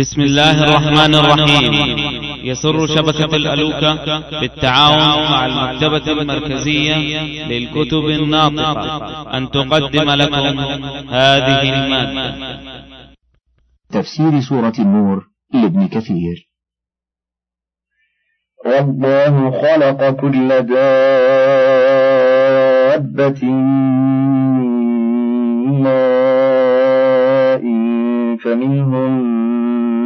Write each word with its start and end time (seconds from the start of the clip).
بسم 0.00 0.20
الله 0.20 0.64
الرحمن 0.64 1.14
الرحيم 1.14 1.96
يسر 2.44 2.86
شبكة 2.86 3.36
الألوكة 3.36 4.20
بالتعاون 4.40 5.22
مع 5.22 5.46
المكتبة 5.46 6.12
المركزية 6.22 6.96
للكتب 7.48 8.04
الناطقة 8.22 9.26
أن 9.36 9.50
تقدم 9.50 10.10
لكم 10.10 10.58
هذه 11.10 11.74
المادة 11.74 12.36
تفسير 13.92 14.40
سورة 14.40 14.72
النور 14.78 15.24
لابن 15.54 15.88
كثير 15.88 16.48
والله 18.66 19.50
خلق 19.50 20.10
كل 20.20 20.48
دابة 20.48 23.44
ماء 25.84 27.62
فمنهم 28.44 29.32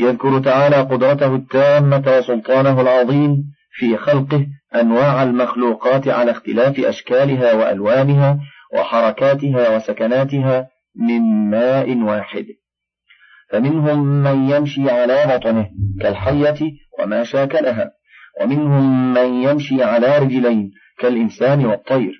يذكر 0.00 0.38
تعالى 0.40 0.76
قدرته 0.76 1.34
التامة 1.34 2.04
وسلطانه 2.18 2.80
العظيم 2.80 3.36
في 3.72 3.96
خلقه 3.96 4.46
أنواع 4.74 5.22
المخلوقات 5.22 6.08
على 6.08 6.30
اختلاف 6.30 6.80
أشكالها 6.80 7.52
وألوانها 7.54 8.38
وحركاتها 8.74 9.76
وسكناتها 9.76 10.66
من 11.08 11.50
ماء 11.50 11.96
واحد 12.02 12.44
فمنهم 13.52 13.98
من 14.06 14.50
يمشي 14.50 14.90
على 14.90 15.36
بطنه 15.36 15.66
كالحية 16.02 16.58
وما 17.00 17.24
شاكلها 17.24 17.90
ومنهم 18.42 19.12
من 19.14 19.42
يمشي 19.48 19.82
على 19.82 20.18
رجلين 20.18 20.70
كالإنسان 20.98 21.66
والطير 21.66 22.12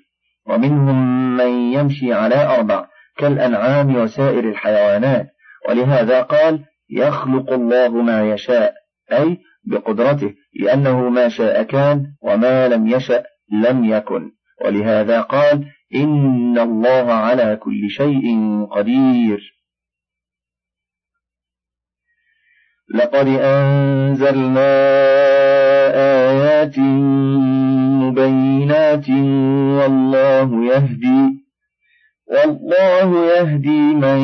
ومنهم 0.47 1.27
من 1.37 1.73
يمشي 1.79 2.13
على 2.13 2.35
أربع 2.47 2.85
كالأنعام 3.17 3.95
وسائر 3.95 4.49
الحيوانات 4.49 5.27
ولهذا 5.69 6.21
قال 6.21 6.65
يخلق 6.91 7.53
الله 7.53 7.87
ما 7.89 8.33
يشاء 8.33 8.73
أي 9.11 9.37
بقدرته 9.65 10.33
لأنه 10.59 11.09
ما 11.09 11.29
شاء 11.29 11.63
كان 11.63 12.05
وما 12.21 12.67
لم 12.67 12.87
يشأ 12.87 13.23
لم 13.63 13.85
يكن 13.85 14.31
ولهذا 14.65 15.21
قال 15.21 15.65
إن 15.95 16.57
الله 16.59 17.11
على 17.13 17.55
كل 17.63 17.89
شيء 17.89 18.35
قدير 18.71 19.39
لقد 22.93 23.27
أنزلنا 23.39 24.71
آيات 26.31 26.79
مبينات 27.99 29.09
والله 29.83 30.65
يهدي 30.73 31.40
والله 32.31 33.25
يهدي 33.37 33.79
من 33.93 34.17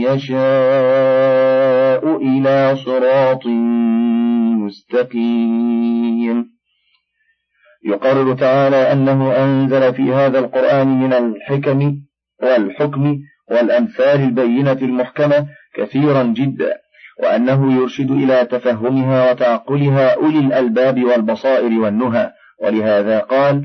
يشاء 0.00 2.16
إلى 2.16 2.76
صراط 2.84 3.46
مستقيم 4.66 6.46
يقرر 7.84 8.34
تعالى 8.34 8.76
أنه 8.92 9.44
أنزل 9.44 9.94
في 9.94 10.12
هذا 10.12 10.38
القرآن 10.38 11.00
من 11.00 11.12
الحكم 11.12 11.96
والحكم 12.42 13.16
والأمثال 13.50 14.20
البينة 14.20 14.72
المحكمة 14.72 15.46
كثيرا 15.76 16.22
جدا 16.22 16.74
وأنه 17.22 17.74
يرشد 17.76 18.10
إلى 18.10 18.44
تفهمها 18.50 19.30
وتعقلها 19.32 20.14
أولي 20.16 20.38
الألباب 20.38 21.04
والبصائر 21.04 21.80
والنهى 21.80 22.30
ولهذا 22.62 23.18
قال 23.18 23.64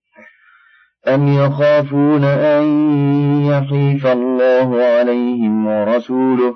أم 1.07 1.27
يخافون 1.27 2.23
أن 2.23 2.63
يحيف 3.45 4.07
الله 4.07 4.77
عليهم 4.83 5.67
ورسوله 5.67 6.55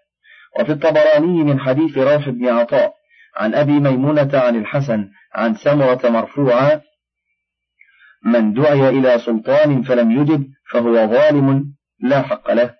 وفي 0.59 0.71
الطبراني 0.71 1.43
من 1.43 1.59
حديث 1.59 1.97
روح 1.97 2.29
بن 2.29 2.47
عطاء 2.47 2.93
عن 3.37 3.53
أبي 3.55 3.71
ميمونة 3.71 4.29
عن 4.33 4.55
الحسن 4.55 5.07
عن 5.35 5.53
سمرة 5.53 5.99
مرفوعا 6.09 6.81
من 8.25 8.53
دعي 8.53 8.89
إلى 8.89 9.19
سلطان 9.19 9.81
فلم 9.81 10.11
يجب 10.11 10.47
فهو 10.71 10.93
ظالم 11.07 11.65
لا 12.03 12.21
حق 12.21 12.51
له 12.51 12.73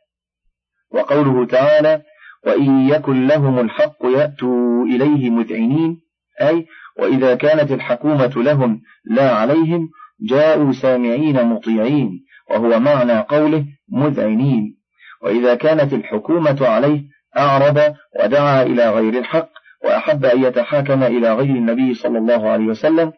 وقوله 0.92 1.45
تعالى 1.45 2.01
وإن 2.45 2.88
يكن 2.90 3.28
لهم 3.28 3.60
الحق 3.60 3.98
يأتوا 4.06 4.84
إليه 4.86 5.30
مذعنين 5.30 5.98
أي 6.42 6.66
وإذا 7.00 7.36
كانت 7.36 7.72
الحكومة 7.72 8.34
لهم 8.36 8.81
لا 9.06 9.36
عليهم 9.36 9.90
جاءوا 10.30 10.72
سامعين 10.72 11.44
مطيعين 11.45 12.10
وهو 12.51 12.80
معنى 12.80 13.13
قوله 13.19 13.66
مذعنين 13.92 14.78
وإذا 15.24 15.56
كانت 15.56 15.94
الحكومة 15.94 16.57
عليه 16.68 17.01
أعرض 17.38 17.95
ودعا 18.19 18.63
إلى 18.63 18.90
غير 18.92 19.13
الحق 19.19 19.50
وأحب 19.86 20.25
أن 20.25 20.44
يتحاكم 20.44 21.04
إلى 21.04 21.34
غير 21.34 21.56
النبي 21.56 21.94
صلى 21.94 22.18
الله 22.18 22.50
عليه 22.50 22.66
وسلم 22.66 23.13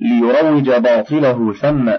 ليروج 0.00 0.70
باطله 0.70 1.52
ثم 1.52 1.92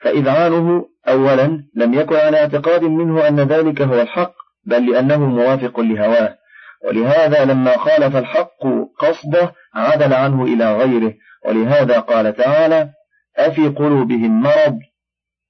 فإذعانه 0.00 0.88
أولا 1.08 1.64
لم 1.74 1.94
يكن 1.94 2.16
على 2.16 2.36
اعتقاد 2.40 2.82
منه 2.84 3.28
أن 3.28 3.40
ذلك 3.40 3.82
هو 3.82 4.00
الحق 4.00 4.32
بل 4.64 4.86
لأنه 4.90 5.16
موافق 5.26 5.80
لهواه 5.80 6.38
ولهذا 6.86 7.44
لما 7.44 7.76
خالف 7.76 8.16
الحق 8.16 8.52
قصده 8.98 9.52
عدل 9.74 10.12
عنه 10.12 10.44
إلى 10.44 10.76
غيره 10.76 11.14
ولهذا 11.46 12.00
قال 12.00 12.36
تعالى 12.36 12.90
أفي 13.36 13.68
قلوبهم 13.68 14.40
مرض 14.40 14.78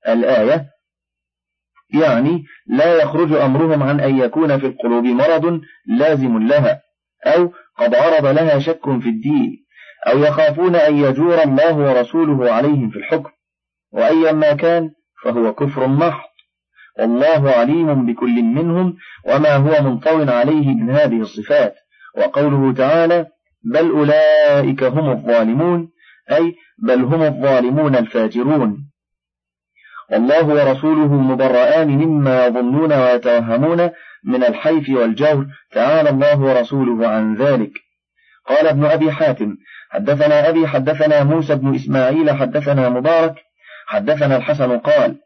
الآية 0.09 0.67
يعني 2.03 2.45
لا 2.67 3.03
يخرج 3.03 3.33
أمرهم 3.33 3.83
عن 3.83 4.01
أن 4.01 4.19
يكون 4.19 4.59
في 4.59 4.67
القلوب 4.67 5.05
مرض 5.05 5.61
لازم 5.99 6.39
لها 6.39 6.81
أو 7.27 7.53
قد 7.79 7.95
عرض 7.95 8.27
لها 8.27 8.59
شك 8.59 8.85
في 9.01 9.09
الدين 9.09 9.62
أو 10.07 10.19
يخافون 10.19 10.77
أن 10.77 10.97
يجور 10.97 11.43
الله 11.43 11.77
ورسوله 11.77 12.53
عليهم 12.53 12.91
في 12.91 12.97
الحكم 12.99 13.31
وأيا 13.93 14.33
ما 14.33 14.53
كان 14.55 14.91
فهو 15.25 15.53
كفر 15.55 15.87
محض 15.87 16.29
والله 16.99 17.51
عليم 17.51 18.07
بكل 18.07 18.43
منهم 18.43 18.97
وما 19.29 19.57
هو 19.57 19.83
منطو 19.83 20.23
عليه 20.33 20.69
من 20.75 20.91
هذه 20.91 21.21
الصفات 21.21 21.75
وقوله 22.19 22.73
تعالى 22.75 23.27
بل 23.73 23.91
أولئك 23.91 24.83
هم 24.85 25.11
الظالمون 25.11 25.89
أي 26.33 26.55
بل 26.85 27.05
هم 27.05 27.23
الظالمون 27.23 27.97
الفاجرون 27.97 28.79
والله 30.13 30.47
ورسوله 30.47 31.13
مبرآن 31.13 31.89
مما 31.89 32.47
يظنون 32.47 32.93
ويتوهمون 32.93 33.91
من 34.25 34.45
الحيف 34.45 34.89
والجور 34.91 35.47
تعالى 35.73 36.11
الله 36.11 36.41
ورسوله 36.41 37.09
عن 37.09 37.35
ذلك 37.37 37.73
قال 38.47 38.67
ابن 38.67 38.85
أبي 38.85 39.13
حاتم 39.13 39.57
حدثنا 39.93 40.49
أبي 40.49 40.67
حدثنا 40.67 41.25
موسى 41.25 41.55
بن 41.55 41.75
إسماعيل 41.75 42.31
حدثنا 42.31 42.89
مبارك 42.89 43.35
حدثنا 43.87 44.37
الحسن 44.37 44.79
قال 44.79 45.17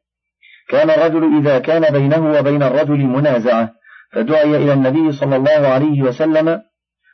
كان 0.68 0.90
الرجل 0.90 1.38
إذا 1.38 1.58
كان 1.58 1.92
بينه 1.92 2.38
وبين 2.38 2.62
الرجل 2.62 2.92
منازعة 2.98 3.70
فدعي 4.12 4.56
إلى 4.56 4.72
النبي 4.72 5.12
صلى 5.12 5.36
الله 5.36 5.68
عليه 5.68 6.02
وسلم 6.02 6.60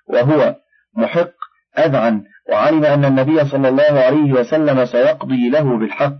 وهو 0.09 0.55
محق 0.97 1.31
أذعن 1.79 2.23
وعلم 2.51 2.85
أن 2.85 3.05
النبي 3.05 3.45
صلى 3.45 3.69
الله 3.69 4.01
عليه 4.01 4.33
وسلم 4.33 4.85
سيقضي 4.85 5.51
له 5.51 5.79
بالحق 5.79 6.15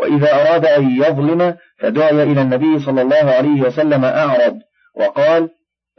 وإذا 0.00 0.34
أراد 0.34 0.66
أن 0.66 0.90
يظلم 0.90 1.56
فدعي 1.80 2.22
إلى 2.22 2.42
النبي 2.42 2.78
صلى 2.78 3.02
الله 3.02 3.30
عليه 3.30 3.62
وسلم 3.62 4.04
أعرض 4.04 4.54
وقال 4.96 5.48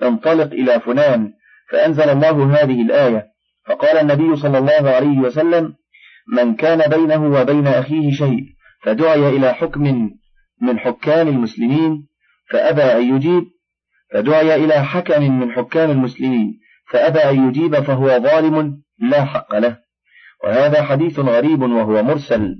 انطلق 0.03 0.47
إلى 0.51 0.79
فلان 0.79 1.29
فأنزل 1.71 2.09
الله 2.09 2.29
هذه 2.53 2.81
الآية 2.81 3.32
فقال 3.65 3.97
النبي 3.97 4.35
صلى 4.35 4.57
الله 4.57 4.89
عليه 4.89 5.19
وسلم 5.19 5.73
من 6.35 6.55
كان 6.55 6.89
بينه 6.89 7.39
وبين 7.41 7.67
أخيه 7.67 8.11
شيء 8.11 8.43
فدعي 8.85 9.29
إلى 9.29 9.53
حكم 9.53 10.09
من 10.61 10.79
حكام 10.79 11.27
المسلمين 11.27 12.07
فأبى 12.51 12.81
أن 12.81 13.15
يجيب 13.15 13.43
فدعي 14.13 14.65
إلى 14.65 14.73
حكم 14.85 15.39
من 15.39 15.51
حكام 15.51 15.91
المسلمين 15.91 16.59
فأبى 16.91 17.19
أن 17.19 17.47
يجيب 17.47 17.79
فهو 17.79 18.07
ظالم 18.19 18.81
لا 18.99 19.25
حق 19.25 19.55
له 19.55 19.77
وهذا 20.43 20.83
حديث 20.83 21.19
غريب 21.19 21.61
وهو 21.61 22.03
مرسل 22.03 22.55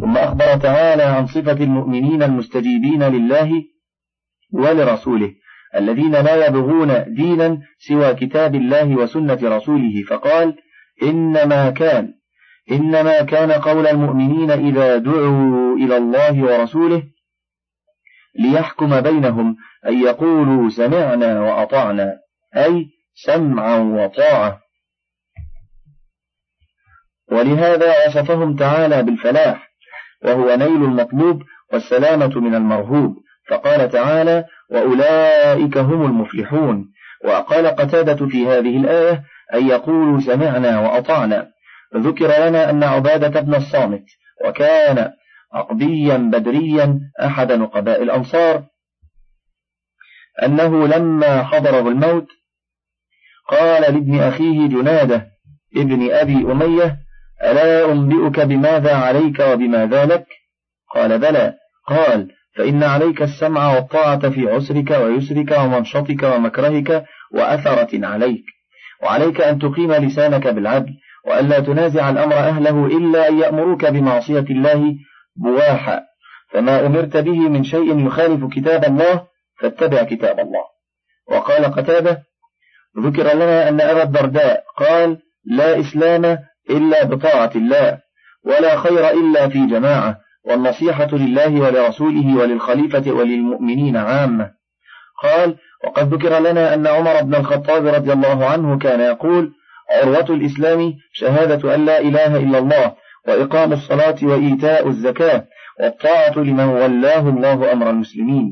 ثم 0.00 0.16
أخبر 0.18 0.56
تعالى 0.56 1.02
عن 1.02 1.26
صفة 1.26 1.64
المؤمنين 1.64 2.22
المستجيبين 2.22 3.02
لله 3.02 3.50
ولرسوله 4.52 5.32
الذين 5.76 6.12
لا 6.12 6.46
يبغون 6.46 7.04
دينا 7.14 7.58
سوى 7.78 8.14
كتاب 8.14 8.54
الله 8.54 8.96
وسنة 8.96 9.38
رسوله 9.42 10.02
فقال 10.08 10.56
إنما 11.02 11.70
كان 11.70 12.14
إنما 12.72 13.22
كان 13.22 13.52
قول 13.52 13.86
المؤمنين 13.86 14.50
إذا 14.50 14.96
دعوا 14.98 15.76
إلى 15.76 15.96
الله 15.96 16.42
ورسوله 16.42 17.02
ليحكم 18.38 19.00
بينهم 19.00 19.56
أن 19.86 20.02
يقولوا 20.02 20.68
سمعنا 20.68 21.40
وأطعنا 21.40 22.12
أي 22.56 22.86
سمعا 23.14 23.78
وطاعة 23.78 24.60
ولهذا 27.32 27.92
وصفهم 28.08 28.56
تعالى 28.56 29.02
بالفلاح 29.02 29.68
وهو 30.24 30.44
نيل 30.56 30.84
المطلوب 30.84 31.42
والسلامة 31.72 32.38
من 32.40 32.54
المرهوب 32.54 33.16
فقال 33.48 33.90
تعالى 33.90 34.44
وأولئك 34.70 35.76
هم 35.78 36.04
المفلحون 36.04 36.84
وقال 37.24 37.66
قتادة 37.66 38.26
في 38.26 38.46
هذه 38.46 38.76
الآية 38.76 39.22
أن 39.54 39.68
يقولوا 39.68 40.20
سمعنا 40.20 40.80
وأطعنا 40.80 41.46
ذكر 41.96 42.26
لنا 42.48 42.70
أن 42.70 42.82
عبادة 42.84 43.40
بن 43.40 43.54
الصامت 43.54 44.04
وكان 44.44 45.10
عقبيا 45.54 46.16
بدريا 46.16 46.98
أحد 47.24 47.52
نقباء 47.52 48.02
الأنصار 48.02 48.62
أنه 50.42 50.86
لما 50.86 51.42
حضره 51.44 51.88
الموت 51.88 52.26
قال 53.48 53.82
لابن 53.82 54.20
أخيه 54.20 54.68
جنادة 54.68 55.26
ابن 55.76 56.10
أبي 56.10 56.52
أمية 56.52 56.96
ألا 57.42 57.92
أنبئك 57.92 58.40
بماذا 58.40 58.94
عليك 58.94 59.38
وبماذا 59.40 60.04
لك 60.06 60.26
قال 60.94 61.18
بلى 61.18 61.52
قال 61.86 62.28
فإن 62.58 62.82
عليك 62.82 63.22
السمع 63.22 63.74
والطاعة 63.74 64.30
في 64.30 64.48
عسرك 64.50 64.90
ويسرك 64.90 65.58
ومنشطك 65.58 66.22
ومكرهك 66.22 67.04
وأثرة 67.34 68.06
عليك 68.06 68.44
وعليك 69.02 69.40
أن 69.40 69.58
تقيم 69.58 69.92
لسانك 69.92 70.48
بالعدل 70.48 70.92
وألا 71.26 71.60
تنازع 71.60 72.10
الأمر 72.10 72.34
أهله 72.34 72.86
إلا 72.86 73.28
أن 73.28 73.38
يأمروك 73.38 73.84
بمعصية 73.86 74.44
الله 74.50 74.94
بواحا 75.36 76.00
فما 76.52 76.86
أمرت 76.86 77.16
به 77.16 77.48
من 77.48 77.64
شيء 77.64 78.06
يخالف 78.06 78.44
كتاب 78.54 78.84
الله 78.84 79.22
فاتبع 79.60 80.02
كتاب 80.02 80.40
الله 80.40 80.64
وقال 81.28 81.64
قتادة 81.64 82.18
ذكر 83.02 83.34
لنا 83.36 83.68
أن 83.68 83.80
أبا 83.80 84.02
الدرداء 84.02 84.62
قال 84.78 85.18
لا 85.44 85.80
إسلام 85.80 86.38
إلا 86.70 87.04
بطاعة 87.04 87.50
الله 87.56 87.98
ولا 88.46 88.80
خير 88.80 89.08
إلا 89.10 89.48
في 89.48 89.66
جماعة 89.66 90.20
والنصيحة 90.48 91.08
لله 91.12 91.60
ولرسوله 91.60 92.36
وللخليفة 92.36 93.10
وللمؤمنين 93.12 93.96
عامة 93.96 94.50
قال 95.22 95.56
وقد 95.84 96.14
ذكر 96.14 96.38
لنا 96.38 96.74
أن 96.74 96.86
عمر 96.86 97.22
بن 97.22 97.34
الخطاب 97.34 97.86
رضي 97.86 98.12
الله 98.12 98.46
عنه 98.46 98.78
كان 98.78 99.00
يقول 99.00 99.52
عروة 99.90 100.26
الإسلام 100.30 100.94
شهادة 101.12 101.74
أن 101.74 101.84
لا 101.86 102.00
إله 102.00 102.36
إلا 102.36 102.58
الله 102.58 102.94
وإقام 103.28 103.72
الصلاة 103.72 104.16
وإيتاء 104.22 104.88
الزكاة 104.88 105.44
والطاعة 105.80 106.38
لمن 106.38 106.64
ولاه 106.64 107.28
الله 107.28 107.72
أمر 107.72 107.90
المسلمين 107.90 108.50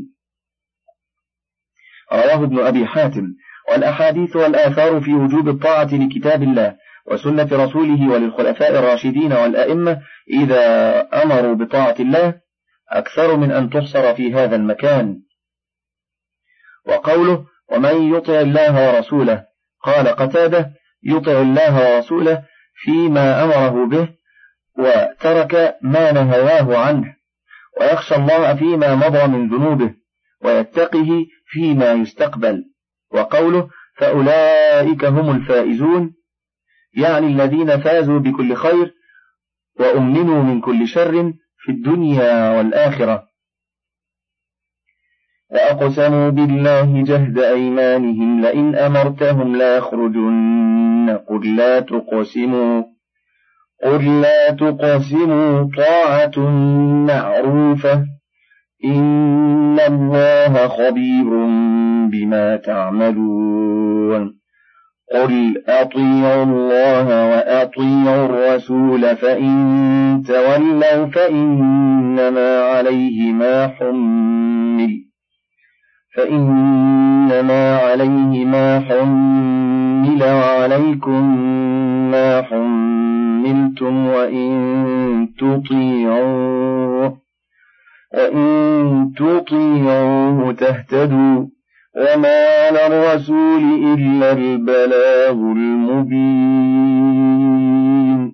رواه 2.12 2.44
ابن 2.44 2.58
أبي 2.58 2.86
حاتم 2.86 3.26
والأحاديث 3.70 4.36
والآثار 4.36 5.00
في 5.00 5.14
وجوب 5.14 5.48
الطاعة 5.48 5.88
لكتاب 5.94 6.42
الله 6.42 6.76
وسنة 7.08 7.48
رسوله 7.52 8.10
وللخلفاء 8.10 8.78
الراشدين 8.78 9.32
والأئمة 9.32 10.00
إذا 10.30 11.00
أمروا 11.22 11.54
بطاعة 11.54 11.94
الله 12.00 12.34
أكثر 12.92 13.36
من 13.36 13.52
أن 13.52 13.70
تحصر 13.70 14.14
في 14.14 14.34
هذا 14.34 14.56
المكان 14.56 15.16
وقوله 16.88 17.44
ومن 17.72 18.14
يطع 18.14 18.40
الله 18.40 18.88
ورسوله 18.94 19.44
قال 19.84 20.08
قتاده 20.08 20.70
يطع 21.06 21.40
الله 21.40 21.94
ورسوله 21.96 22.42
فيما 22.76 23.44
أمره 23.44 23.86
به 23.86 24.08
وترك 24.78 25.76
ما 25.82 26.12
نهواه 26.12 26.78
عنه 26.78 27.14
ويخشى 27.80 28.14
الله 28.16 28.54
فيما 28.56 28.94
مضى 28.94 29.26
من 29.26 29.48
ذنوبه 29.48 29.94
ويتقه 30.44 31.08
فيما 31.46 31.92
يستقبل 31.92 32.62
وقوله 33.12 33.68
فأولئك 33.98 35.04
هم 35.04 35.36
الفائزون 35.36 36.15
يعني 36.96 37.26
الذين 37.26 37.80
فازوا 37.80 38.18
بكل 38.18 38.54
خير 38.54 38.94
وأمنوا 39.80 40.42
من 40.42 40.60
كل 40.60 40.86
شر 40.88 41.32
في 41.58 41.72
الدنيا 41.72 42.56
والآخرة 42.58 43.22
وأقسموا 45.52 46.30
بالله 46.30 47.02
جهد 47.04 47.38
أيمانهم 47.38 48.40
لئن 48.40 48.76
أمرتهم 48.76 49.56
ليخرجن 49.56 51.18
قل 51.28 51.56
لا 51.56 51.80
تقسموا 51.80 52.84
قل 53.84 54.20
لا 54.20 54.50
تقسموا 54.50 55.68
طاعة 55.76 56.50
معروفة 57.06 58.04
إن 58.84 59.80
الله 59.80 60.68
خبير 60.68 61.28
بما 62.10 62.56
تعملون 62.56 64.36
قل 65.14 65.62
أطيعوا 65.68 66.42
الله 66.44 67.08
وأطيعوا 67.30 68.26
الرسول 68.26 69.16
فإن 69.16 69.54
تولوا 70.26 71.06
فإنما 71.06 72.60
عليه 72.60 73.32
ما 73.32 73.68
حمل 73.68 74.90
فإنما 76.16 77.76
عليه 77.76 78.44
ما 78.44 78.80
حمل 78.80 80.22
وعليكم 80.22 81.38
ما 82.10 82.42
حملتم 82.42 84.06
وإن 84.06 84.52
تطيعوه 85.40 87.16
وإن 88.14 89.12
تطيعوه 89.16 90.52
تهتدوا 90.52 91.46
وما 91.96 92.46
على 92.48 92.86
الرسول 92.86 93.62
إلا 93.94 94.32
البلاغ 94.32 95.30
المبين 95.32 98.32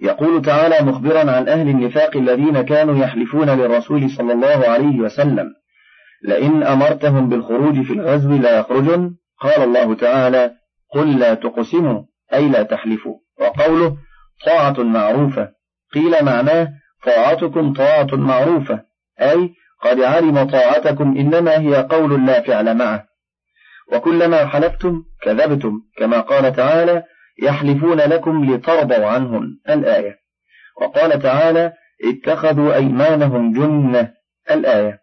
يقول 0.00 0.42
تعالى 0.42 0.82
مخبرا 0.84 1.18
عن 1.30 1.48
أهل 1.48 1.68
النفاق 1.68 2.16
الذين 2.16 2.62
كانوا 2.62 2.96
يحلفون 3.04 3.50
للرسول 3.50 4.10
صلى 4.10 4.32
الله 4.32 4.64
عليه 4.68 5.00
وسلم 5.00 5.48
لئن 6.22 6.62
أمرتهم 6.62 7.28
بالخروج 7.28 7.82
في 7.82 7.92
الغزو 7.92 8.30
لا 8.30 8.58
يخرجن 8.58 9.10
قال 9.40 9.62
الله 9.62 9.94
تعالى 9.94 10.52
قل 10.94 11.18
لا 11.18 11.34
تقسموا 11.34 12.02
أي 12.34 12.48
لا 12.48 12.62
تحلفوا 12.62 13.14
وقوله 13.40 13.96
طاعة 14.46 14.82
معروفة 14.84 15.48
قيل 15.94 16.24
معناه 16.24 16.68
طاعتكم 17.06 17.72
طاعة 17.72 18.06
معروفة 18.16 18.80
أي 19.20 19.54
قد 19.82 20.00
علم 20.00 20.44
طاعتكم 20.48 21.16
إنما 21.16 21.60
هي 21.60 21.74
قول 21.74 22.26
لا 22.26 22.40
فعل 22.42 22.76
معه 22.76 23.04
وكلما 23.92 24.46
حلفتم 24.46 25.02
كذبتم 25.22 25.72
كما 25.98 26.20
قال 26.20 26.52
تعالى 26.52 27.02
يحلفون 27.42 27.98
لكم 27.98 28.54
لترضوا 28.54 29.06
عنهم 29.06 29.44
الآية 29.68 30.14
وقال 30.80 31.22
تعالى 31.22 31.72
اتخذوا 32.12 32.74
أيمانهم 32.74 33.52
جنة 33.52 34.10
الآية 34.50 34.98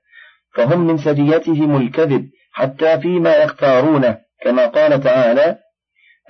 فهم 0.56 0.88
من 0.88 0.98
سجيتهم 0.98 1.82
الكذب 1.82 2.26
حتى 2.54 3.00
فيما 3.02 3.36
يختارونه 3.36 4.18
كما 4.44 4.68
قال 4.68 5.02
تعالى 5.02 5.56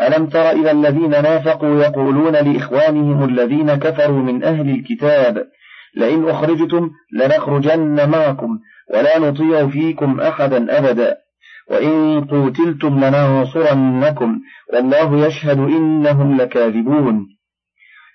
ألم 0.01 0.27
تر 0.29 0.49
إلى 0.51 0.71
الذين 0.71 1.09
نافقوا 1.09 1.81
يقولون 1.83 2.33
لإخوانهم 2.35 3.23
الذين 3.29 3.75
كفروا 3.75 4.19
من 4.21 4.43
أهل 4.43 4.69
الكتاب 4.69 5.45
لئن 5.95 6.29
أخرجتم 6.29 6.89
لنخرجن 7.13 8.09
معكم 8.09 8.59
ولا 8.93 9.19
نطيع 9.19 9.67
فيكم 9.67 10.19
أحدا 10.19 10.77
أبدا 10.79 11.17
وإن 11.69 12.25
قوتلتم 12.25 12.99
لننصرنكم 12.99 14.39
والله 14.73 15.25
يشهد 15.27 15.57
إنهم 15.59 16.37
لكاذبون 16.37 17.27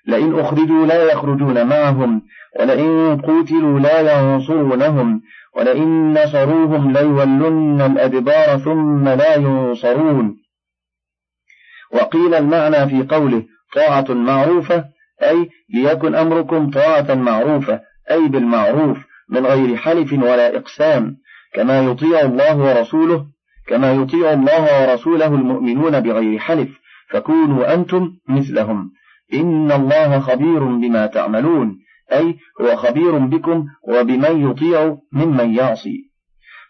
لئن 0.07 0.39
أخرجوا 0.39 0.85
لا 0.85 1.11
يخرجون 1.11 1.67
معهم 1.67 2.21
ولئن 2.59 3.21
قوتلوا 3.21 3.79
لا 3.79 4.19
ينصرونهم 4.21 5.21
ولئن 5.57 6.13
نصروهم 6.21 6.91
ليولن 6.91 7.81
الأدبار 7.81 8.57
ثم 8.59 9.09
لا 9.09 9.35
ينصرون 9.35 10.35
وقيل 11.93 12.33
المعنى 12.33 12.89
في 12.89 13.15
قوله 13.15 13.43
طاعة 13.75 14.05
معروفة 14.13 14.85
أي 15.23 15.49
ليكن 15.73 16.15
أمركم 16.15 16.69
طاعة 16.71 17.13
معروفة 17.13 17.79
أي 18.11 18.27
بالمعروف 18.27 18.97
من 19.29 19.45
غير 19.45 19.75
حلف 19.75 20.13
ولا 20.13 20.57
إقسام 20.57 21.15
كما 21.53 21.79
يطيع 21.81 22.21
الله 22.21 22.57
ورسوله 22.57 23.25
كما 23.67 23.91
يطيع 23.93 24.33
الله 24.33 24.81
ورسوله 24.89 25.25
المؤمنون 25.27 25.99
بغير 25.99 26.39
حلف 26.39 26.69
فكونوا 27.09 27.73
أنتم 27.73 28.09
مثلهم 28.29 28.91
إن 29.33 29.71
الله 29.71 30.19
خبير 30.19 30.63
بما 30.63 31.07
تعملون 31.07 31.75
أي 32.13 32.35
هو 32.61 32.75
خبير 32.75 33.17
بكم 33.17 33.65
وبمن 33.89 34.51
يطيع 34.51 34.97
ممن 35.13 35.53
يعصي 35.55 35.97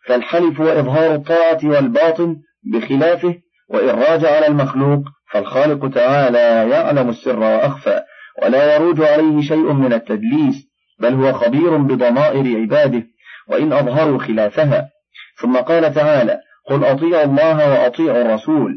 فالحلف 0.08 0.60
وإظهار 0.60 1.16
الطاعة 1.16 1.60
والباطن 1.63 2.36
بخلافه 2.74 3.36
وإن 3.70 3.89
راج 3.89 4.25
على 4.25 4.48
المخلوق 4.48 5.01
فالخالق 5.32 5.89
تعالى 5.89 6.70
يعلم 6.72 7.10
السر 7.10 7.39
وأخفى 7.39 8.01
ولا 8.44 8.75
يروج 8.75 9.01
عليه 9.01 9.41
شيء 9.41 9.74
من 9.74 9.94
التدليس 9.94 10.67
بل 11.00 11.13
هو 11.13 11.34
خبير 11.34 11.77
بضمائر 11.77 12.58
عباده 12.62 13.03
وإن 13.50 13.74
أظهروا 13.74 14.20
خلافها 14.20 14.89
ثم 15.41 15.58
قال 15.58 15.94
تعالى 15.94 16.38
قل 16.70 16.86
أطيعوا 16.86 17.24
الله 17.24 17.58
وأطيعوا 17.70 18.22
الرسول 18.22 18.75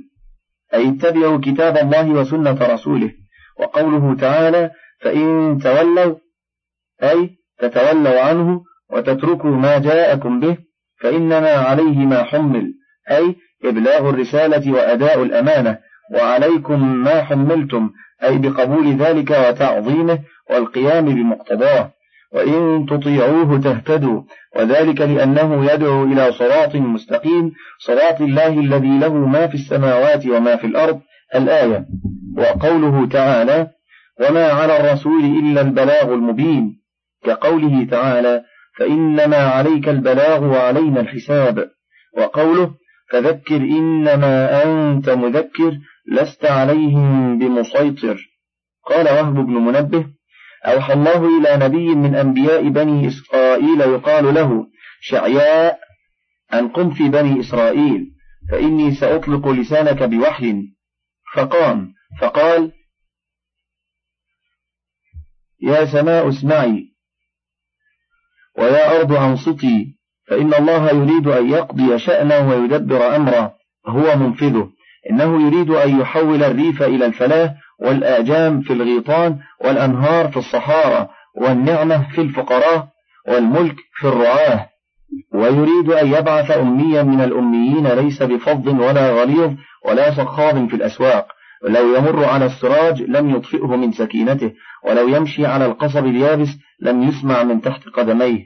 أي 0.74 0.88
اتبعوا 0.88 1.38
كتاب 1.44 1.76
الله 1.76 2.08
وسنة 2.10 2.58
رسوله 2.74 3.10
وقوله 3.60 4.14
تعالى 4.16 4.70
فإن 5.00 5.58
تولوا 5.64 6.14
أي 7.02 7.30
تتولوا 7.58 8.20
عنه 8.20 8.60
وتتركوا 8.92 9.50
ما 9.50 9.78
جاءكم 9.78 10.40
به 10.40 10.56
فإنما 11.00 11.50
عليه 11.52 11.96
ما 11.98 12.22
حمل 12.24 12.72
أي 13.10 13.36
إبلاغ 13.64 14.10
الرسالة 14.10 14.72
وأداء 14.72 15.22
الأمانة 15.22 15.78
وعليكم 16.14 16.92
ما 16.96 17.22
حملتم 17.24 17.90
أي 18.24 18.38
بقبول 18.38 18.96
ذلك 18.96 19.30
وتعظيمه 19.30 20.18
والقيام 20.50 21.04
بمقتضاه 21.04 21.90
وإن 22.34 22.86
تطيعوه 22.90 23.60
تهتدوا 23.60 24.22
وذلك 24.56 25.00
لأنه 25.00 25.72
يدعو 25.72 26.04
إلى 26.04 26.32
صراط 26.32 26.74
مستقيم 26.76 27.52
صراط 27.86 28.20
الله 28.20 28.48
الذي 28.60 28.98
له 28.98 29.14
ما 29.14 29.46
في 29.46 29.54
السماوات 29.54 30.26
وما 30.26 30.56
في 30.56 30.66
الأرض 30.66 31.00
الآية 31.34 31.84
وقوله 32.38 33.08
تعالى 33.08 33.68
وما 34.20 34.46
على 34.46 34.76
الرسول 34.80 35.24
إلا 35.24 35.60
البلاغ 35.60 36.14
المبين 36.14 36.74
كقوله 37.24 37.84
تعالى 37.90 38.42
فإنما 38.78 39.36
عليك 39.36 39.88
البلاغ 39.88 40.44
وعلينا 40.44 41.00
الحساب 41.00 41.68
وقوله 42.18 42.70
فذكر 43.10 43.56
إنما 43.56 44.62
أنت 44.64 45.10
مذكر 45.10 45.76
لست 46.10 46.44
عليهم 46.44 47.38
بمسيطر 47.38 48.18
قال 48.86 49.04
وهب 49.06 49.34
بن 49.34 49.52
منبه 49.54 50.06
أوحى 50.66 50.92
الله 50.92 51.38
إلى 51.38 51.66
نبي 51.68 51.94
من 51.94 52.14
أنبياء 52.14 52.68
بني 52.68 53.08
إسرائيل 53.08 53.80
يقال 53.80 54.34
له 54.34 54.66
شعياء 55.02 55.78
أن 56.54 56.68
قم 56.68 56.90
في 56.90 57.08
بني 57.08 57.40
إسرائيل 57.40 58.10
فإني 58.50 58.94
سأطلق 58.94 59.48
لسانك 59.48 60.02
بوحي 60.02 60.54
فقام 61.36 61.92
فقال 62.20 62.72
يا 65.62 65.84
سماء 65.92 66.28
اسمعي 66.28 66.84
ويا 68.58 68.98
أرض 69.00 69.12
أنصتي 69.12 69.98
فإن 70.26 70.54
الله 70.54 70.90
يريد 70.90 71.26
أن 71.26 71.50
يقضي 71.50 71.98
شأنه 71.98 72.48
ويدبر 72.48 73.16
أمره 73.16 73.54
هو 73.88 74.16
منفذه 74.16 74.70
إنه 75.10 75.42
يريد 75.46 75.70
أن 75.70 76.00
يحول 76.00 76.42
الريف 76.44 76.82
إلى 76.82 77.06
الفلاة 77.06 77.54
والآجام 77.80 78.60
في 78.62 78.72
الغيطان 78.72 79.38
والأنهار 79.64 80.28
في 80.28 80.36
الصحارى 80.36 81.08
والنعمة 81.36 82.08
في 82.14 82.20
الفقراء 82.20 82.88
والملك 83.28 83.74
في 83.94 84.08
الرعاه 84.08 84.66
ويريد 85.34 85.90
أن 85.92 86.14
يبعث 86.14 86.50
أميا 86.50 87.02
من 87.02 87.20
الأميين 87.20 87.86
ليس 87.86 88.22
بفظ 88.22 88.68
ولا 88.68 89.10
غليظ 89.10 89.52
ولا 89.86 90.14
سخاض 90.16 90.68
في 90.68 90.76
الأسواق 90.76 91.26
لو 91.68 91.94
يمر 91.96 92.24
على 92.24 92.46
السراج 92.46 93.02
لم 93.02 93.30
يطفئه 93.36 93.76
من 93.76 93.92
سكينته 93.92 94.52
ولو 94.84 95.08
يمشي 95.08 95.46
على 95.46 95.66
القصب 95.66 96.04
اليابس 96.06 96.48
لم 96.80 97.02
يسمع 97.02 97.42
من 97.42 97.60
تحت 97.60 97.84
قدميه 97.88 98.44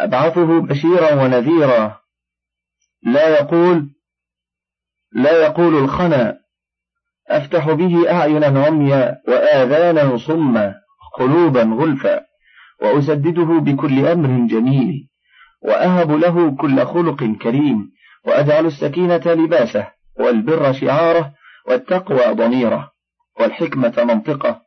أبعثه 0.00 0.60
بشيرا 0.60 1.14
ونذيرا 1.22 1.96
لا 3.04 3.40
يقول 3.40 3.88
لا 5.14 5.42
يقول 5.46 5.76
الخنا 5.78 6.38
أفتح 7.30 7.70
به 7.72 8.10
أعينا 8.10 8.64
عميا 8.66 9.16
وآذانا 9.28 10.16
صما 10.18 10.74
قلوبا 11.18 11.62
غلفا 11.62 12.20
وأسدده 12.82 13.44
بكل 13.60 14.06
أمر 14.06 14.46
جميل 14.48 14.94
وأهب 15.62 16.10
له 16.12 16.56
كل 16.56 16.86
خلق 16.86 17.24
كريم 17.42 17.88
وأجعل 18.26 18.66
السكينة 18.66 19.22
لباسه 19.26 19.86
والبر 20.20 20.72
شعاره 20.72 21.32
والتقوى 21.68 22.34
ضميره 22.34 22.90
والحكمة 23.40 23.94
منطقه 24.04 24.60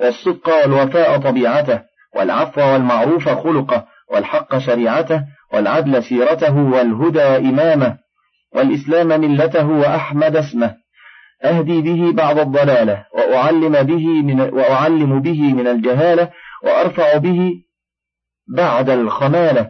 والصدق 0.00 0.48
والوفاء 0.48 1.18
طبيعته 1.18 1.82
والعفو 2.16 2.60
والمعروف 2.60 3.28
خلقه 3.28 3.86
والحق 4.12 4.58
شريعته 4.58 5.24
والعدل 5.52 6.02
سيرته 6.02 6.56
والهدى 6.56 7.20
إمامه 7.22 7.98
والإسلام 8.54 9.08
ملته 9.20 9.68
وأحمد 9.68 10.36
اسمه 10.36 10.74
أهدي 11.44 11.80
به 11.82 12.12
بعض 12.12 12.38
الضلالة 12.38 13.04
وأعلم 13.14 13.82
به 13.82 14.06
من 14.22 14.40
وأعلم 14.40 15.20
به 15.20 15.54
من 15.54 15.66
الجهالة 15.66 16.30
وأرفع 16.64 17.16
به 17.16 17.50
بعد 18.56 18.90
الخمالة 18.90 19.68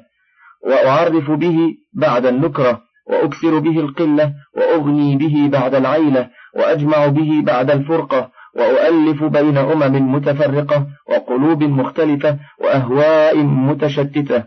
وأعرف 0.67 1.31
به 1.31 1.57
بعد 1.95 2.27
النكرة 2.27 2.81
وأكثر 3.11 3.59
به 3.59 3.81
القلة 3.81 4.33
وأغني 4.57 5.17
به 5.17 5.49
بعد 5.49 5.75
العيلة 5.75 6.29
وأجمع 6.57 7.07
به 7.07 7.43
بعد 7.45 7.71
الفرقة 7.71 8.31
وأؤلف 8.57 9.25
بين 9.25 9.59
أمم 9.59 10.13
متفرقة 10.15 10.87
وقلوب 11.11 11.63
مختلفة 11.63 12.39
وأهواء 12.61 13.37
متشتتة 13.45 14.45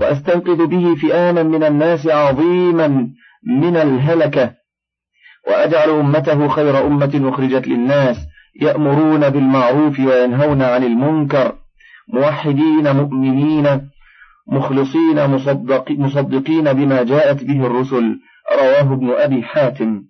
وأستنقذ 0.00 0.66
به 0.66 0.94
فئاما 1.02 1.42
من 1.42 1.64
الناس 1.64 2.06
عظيما 2.06 3.08
من 3.44 3.76
الهلكة 3.76 4.52
وأجعل 5.48 5.90
أمته 5.90 6.48
خير 6.48 6.86
أمة 6.86 7.28
أخرجت 7.32 7.68
للناس 7.68 8.16
يأمرون 8.62 9.28
بالمعروف 9.30 10.00
وينهون 10.00 10.62
عن 10.62 10.84
المنكر 10.84 11.56
موحدين 12.12 12.96
مؤمنين 12.96 13.90
مخلصين 14.52 15.26
مصدق 15.30 15.90
مصدقين 15.90 16.72
بما 16.72 17.02
جاءت 17.02 17.44
به 17.44 17.66
الرسل 17.66 18.18
رواه 18.54 18.94
ابن 18.94 19.10
أبي 19.10 19.42
حاتم 19.42 20.02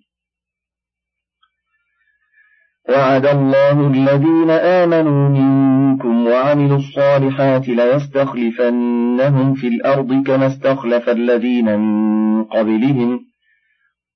وعد 2.89 3.25
الله 3.25 3.87
الذين 3.87 4.49
آمنوا 4.49 5.29
منكم 5.29 5.76
منكم 5.97 6.27
وعملوا 6.27 6.77
الصالحات 6.77 7.67
ليستخلفنهم 7.69 9.53
في 9.53 9.67
الأرض 9.67 10.23
كما 10.27 10.47
استخلف 10.47 11.09
الذين 11.09 11.79
من 11.79 12.43
قبلهم 12.43 13.19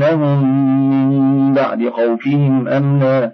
من 1.01 1.55
بعد 1.55 1.89
خوفهم 1.91 2.69
أمنا 2.69 3.33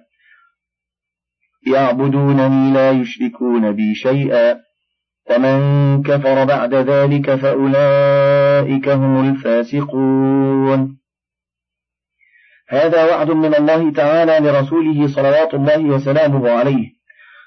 يعبدونني 1.73 2.73
لا 2.73 2.91
يشركون 2.91 3.73
بي 3.73 3.95
شيئا 3.95 4.57
ومن 5.31 5.59
كفر 6.03 6.45
بعد 6.45 6.75
ذلك 6.75 7.35
فأولئك 7.35 8.89
هم 8.89 9.31
الفاسقون 9.31 11.04
هذا 12.69 13.05
وعد 13.05 13.31
من 13.31 13.55
الله 13.55 13.93
تعالى 13.93 14.39
لرسوله 14.49 15.07
صلوات 15.15 15.55
الله 15.55 15.85
وسلامه 15.85 16.51
عليه 16.51 16.87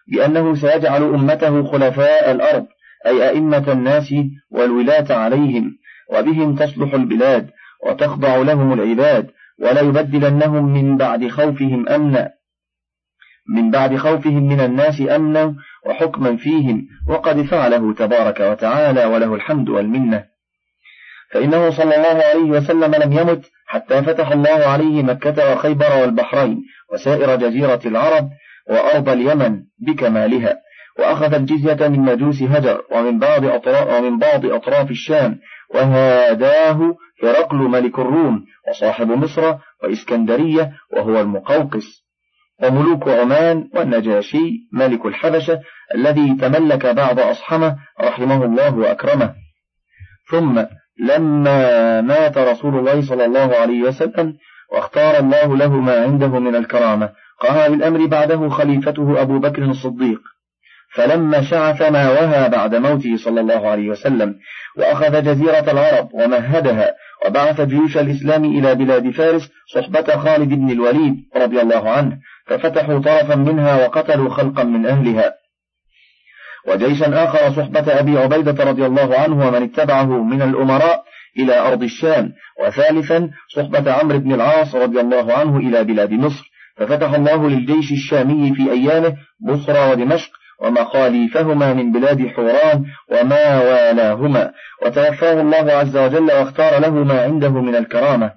بأنه 0.07 0.55
سيجعل 0.55 1.03
أمته 1.03 1.63
خلفاء 1.71 2.31
الأرض 2.31 2.65
أي 3.07 3.29
أئمة 3.29 3.71
الناس 3.71 4.13
والولاة 4.51 5.13
عليهم 5.13 5.71
وبهم 6.13 6.55
تصلح 6.55 6.93
البلاد 6.93 7.49
وتخضع 7.85 8.35
لهم 8.35 8.73
العباد 8.73 9.27
ولا 9.59 9.81
يبدلنهم 9.81 10.73
من 10.73 10.97
بعد 10.97 11.27
خوفهم 11.27 11.89
أمنا 11.89 12.29
من 13.55 13.71
بعد 13.71 13.95
خوفهم 13.97 14.47
من 14.47 14.59
الناس 14.59 15.01
أمنا 15.01 15.55
وحكما 15.87 16.37
فيهم 16.37 16.83
وقد 17.09 17.41
فعله 17.41 17.93
تبارك 17.93 18.39
وتعالى 18.39 19.05
وله 19.05 19.35
الحمد 19.35 19.69
والمنة 19.69 20.23
فإنه 21.31 21.69
صلى 21.69 21.95
الله 21.95 22.23
عليه 22.23 22.49
وسلم 22.51 22.95
لم 22.95 23.11
يمت 23.11 23.41
حتى 23.67 24.01
فتح 24.03 24.31
الله 24.31 24.65
عليه 24.67 25.03
مكة 25.03 25.53
وخيبر 25.53 25.95
والبحرين 26.01 26.61
وسائر 26.93 27.35
جزيرة 27.35 27.81
العرب 27.85 28.29
وأرض 28.69 29.09
اليمن 29.09 29.61
بكمالها 29.87 30.55
وأخذ 30.99 31.33
الجزية 31.33 31.87
من 31.87 31.99
مجوس 31.99 32.41
هجر 32.41 32.81
ومن 32.91 33.19
بعض 33.19 33.45
أطراف, 33.45 33.93
ومن 33.93 34.19
بعض 34.19 34.45
أطراف 34.45 34.91
الشام 34.91 35.39
وهاداه 35.73 36.95
هرقل 37.23 37.55
ملك 37.57 37.99
الروم 37.99 38.43
وصاحب 38.69 39.07
مصر 39.07 39.55
وإسكندرية 39.83 40.71
وهو 40.93 41.21
المقوقس 41.21 42.07
وملوك 42.63 43.07
عمان 43.07 43.69
والنجاشي 43.73 44.51
ملك 44.73 45.05
الحبشة 45.05 45.59
الذي 45.95 46.35
تملك 46.41 46.85
بعض 46.85 47.19
أصحمه 47.19 47.75
رحمه 48.01 48.45
الله 48.45 48.75
وأكرمه 48.75 49.33
ثم 50.31 50.65
لما 50.99 52.01
مات 52.01 52.37
رسول 52.37 52.79
الله 52.79 53.01
صلى 53.01 53.25
الله 53.25 53.55
عليه 53.55 53.83
وسلم 53.83 54.33
واختار 54.73 55.19
الله 55.19 55.57
له 55.57 55.73
ما 55.79 56.01
عنده 56.03 56.27
من 56.27 56.55
الكرامة 56.55 57.09
قام 57.41 57.71
بالأمر 57.71 58.05
بعده 58.05 58.49
خليفته 58.49 59.21
أبو 59.21 59.39
بكر 59.39 59.63
الصديق 59.65 60.19
فلما 60.95 61.41
شعث 61.41 61.81
ما 61.81 62.09
وهى 62.09 62.49
بعد 62.49 62.75
موته 62.75 63.17
صلى 63.17 63.41
الله 63.41 63.69
عليه 63.69 63.89
وسلم 63.89 64.35
وأخذ 64.77 65.23
جزيرة 65.23 65.71
العرب 65.71 66.09
ومهدها 66.13 66.91
وبعث 67.25 67.61
جيوش 67.61 67.97
الإسلام 67.97 68.45
إلى 68.45 68.75
بلاد 68.75 69.11
فارس 69.11 69.49
صحبة 69.73 70.17
خالد 70.17 70.49
بن 70.49 70.71
الوليد 70.71 71.15
رضي 71.35 71.61
الله 71.61 71.89
عنه 71.89 72.17
ففتحوا 72.47 72.99
طرفا 72.99 73.35
منها 73.35 73.85
وقتلوا 73.87 74.29
خلقا 74.29 74.63
من 74.63 74.85
أهلها 74.85 75.33
وجيشا 76.67 77.23
آخر 77.23 77.53
صحبة 77.61 77.99
أبي 77.99 78.17
عبيدة 78.19 78.63
رضي 78.63 78.85
الله 78.85 79.19
عنه 79.19 79.47
ومن 79.47 79.63
اتبعه 79.63 80.23
من 80.23 80.41
الأمراء 80.41 81.03
إلى 81.39 81.59
أرض 81.59 81.83
الشام 81.83 82.31
وثالثا 82.65 83.29
صحبة 83.55 83.91
عمرو 83.91 84.19
بن 84.19 84.33
العاص 84.33 84.75
رضي 84.75 84.99
الله 84.99 85.33
عنه 85.33 85.57
إلى 85.57 85.83
بلاد 85.83 86.11
مصر 86.11 86.43
ففتح 86.77 87.13
الله 87.13 87.49
للجيش 87.49 87.91
الشامي 87.91 88.55
في 88.55 88.71
أيامه 88.71 89.15
بصرى 89.51 89.91
ودمشق 89.91 90.29
ومخاليفهما 90.61 91.73
من 91.73 91.91
بلاد 91.91 92.27
حوران 92.27 92.83
وما 93.11 93.59
والاهما 93.59 94.51
وتوفاه 94.85 95.41
الله 95.41 95.71
عز 95.73 95.97
وجل 95.97 96.23
واختار 96.25 96.81
له 96.81 96.89
ما 96.89 97.21
عنده 97.21 97.49
من 97.61 97.75
الكرامة 97.75 98.31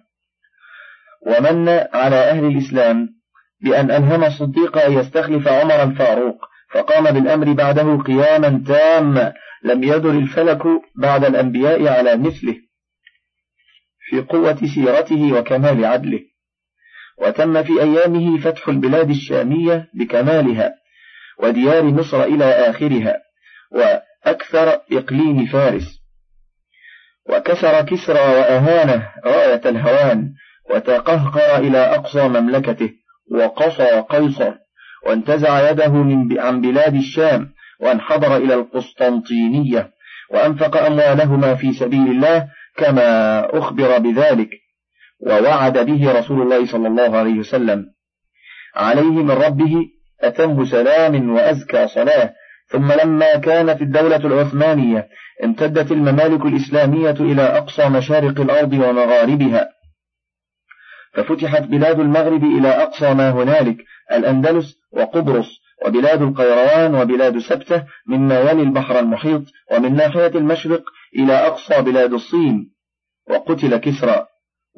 ومن 1.27 1.69
على 1.95 2.17
أهل 2.17 2.45
الإسلام 2.45 3.09
بأن 3.65 3.91
ألهم 3.91 4.25
الصديق 4.25 4.79
أن 4.79 4.93
يستخلف 4.93 5.49
عمر 5.49 5.83
الفاروق 5.83 6.45
فقام 6.71 7.05
بالأمر 7.05 7.53
بعده 7.53 7.97
قياما 8.03 8.65
تاما 8.67 9.33
لم 9.65 9.83
يدر 9.85 10.11
الفلك 10.11 10.63
بعد 10.99 11.25
الأنبياء 11.25 11.89
على 11.89 12.17
مثله 12.17 12.55
في 14.05 14.21
قوة 14.21 14.57
سيرته 14.75 15.33
وكمال 15.33 15.85
عدله 15.85 16.21
وتم 17.19 17.63
في 17.63 17.83
أيامه 17.83 18.39
فتح 18.41 18.69
البلاد 18.69 19.11
الشامية 19.11 19.87
بكمالها 19.95 20.71
وديار 21.39 21.83
مصر 21.85 22.23
إلى 22.25 22.45
آخرها 22.45 23.17
وأكثر 23.73 24.69
إقليم 24.93 25.47
فارس 25.47 26.01
وكسر 27.31 27.81
كسرى 27.83 28.21
وأهانه 28.21 29.09
راية 29.25 29.63
الهوان 29.69 30.33
وتقهقر 30.75 31.59
إلى 31.59 31.79
أقصى 31.79 32.29
مملكته 32.29 32.91
وقصى 33.35 34.01
قيصر 34.09 34.55
وانتزع 35.07 35.71
يده 35.71 35.93
من 36.03 36.41
عن 36.41 36.61
بلاد 36.61 36.95
الشام 36.95 37.49
وانحضر 37.81 38.37
إلى 38.37 38.55
القسطنطينية 38.55 39.91
وأنفق 40.31 40.77
أموالهما 40.77 41.55
في 41.55 41.73
سبيل 41.73 42.09
الله 42.11 42.47
كما 42.77 43.41
أخبر 43.59 43.99
بذلك 43.99 44.49
ووعد 45.27 45.79
به 45.79 46.19
رسول 46.21 46.43
الله 46.43 46.67
صلى 46.67 46.89
الله 46.89 47.17
عليه 47.19 47.39
وسلم 47.39 47.85
عليه 48.77 49.03
من 49.23 49.31
ربه 49.31 49.75
أتم 50.23 50.65
سلام 50.65 51.31
وأزكى 51.35 51.89
صلاة 51.89 52.33
ثم 52.69 52.93
لما 52.93 53.37
كانت 53.37 53.83
الدولة 53.83 54.17
العثمانية 54.17 55.07
امتدت 55.45 55.93
الممالك 55.93 56.45
الإسلامية 56.47 57.11
إلى 57.33 57.43
أقصى 57.43 57.89
مشارق 57.89 58.41
الأرض 58.41 58.73
ومغاربها 58.73 59.69
ففتحت 61.15 61.63
بلاد 61.63 62.01
المغرب 62.01 62.45
إلى 62.45 62.69
أقصى 62.69 63.15
ما 63.15 63.31
هنالك 63.31 63.77
الأندلس 64.13 64.75
وقبرص 64.93 65.49
وبلاد 65.87 66.23
القيروان 66.23 66.95
وبلاد 66.95 67.39
سبتة 67.39 67.85
مما 68.09 68.41
يلي 68.41 68.63
البحر 68.63 68.99
المحيط 68.99 69.43
ومن 69.73 69.95
ناحية 69.97 70.27
المشرق 70.35 70.83
إلى 71.17 71.33
أقصى 71.33 71.83
بلاد 71.83 72.13
الصين 72.13 72.67
وقتل 73.31 73.77
كسرى 73.77 74.27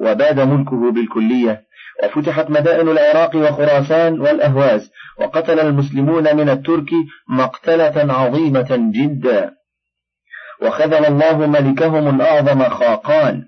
وباد 0.01 0.41
ملكه 0.41 0.93
بالكلية 0.93 1.63
وفتحت 2.05 2.51
مدائن 2.51 2.89
العراق 2.89 3.37
وخراسان 3.37 4.21
والأهواز 4.21 4.91
وقتل 5.21 5.61
المسلمون 5.61 6.37
من 6.37 6.49
الترك 6.49 6.91
مقتلة 7.31 8.13
عظيمة 8.15 8.91
جدا 8.95 9.51
وخذل 10.63 11.05
الله 11.07 11.47
ملكهم 11.47 12.15
الأعظم 12.17 12.63
خاقان 12.69 13.43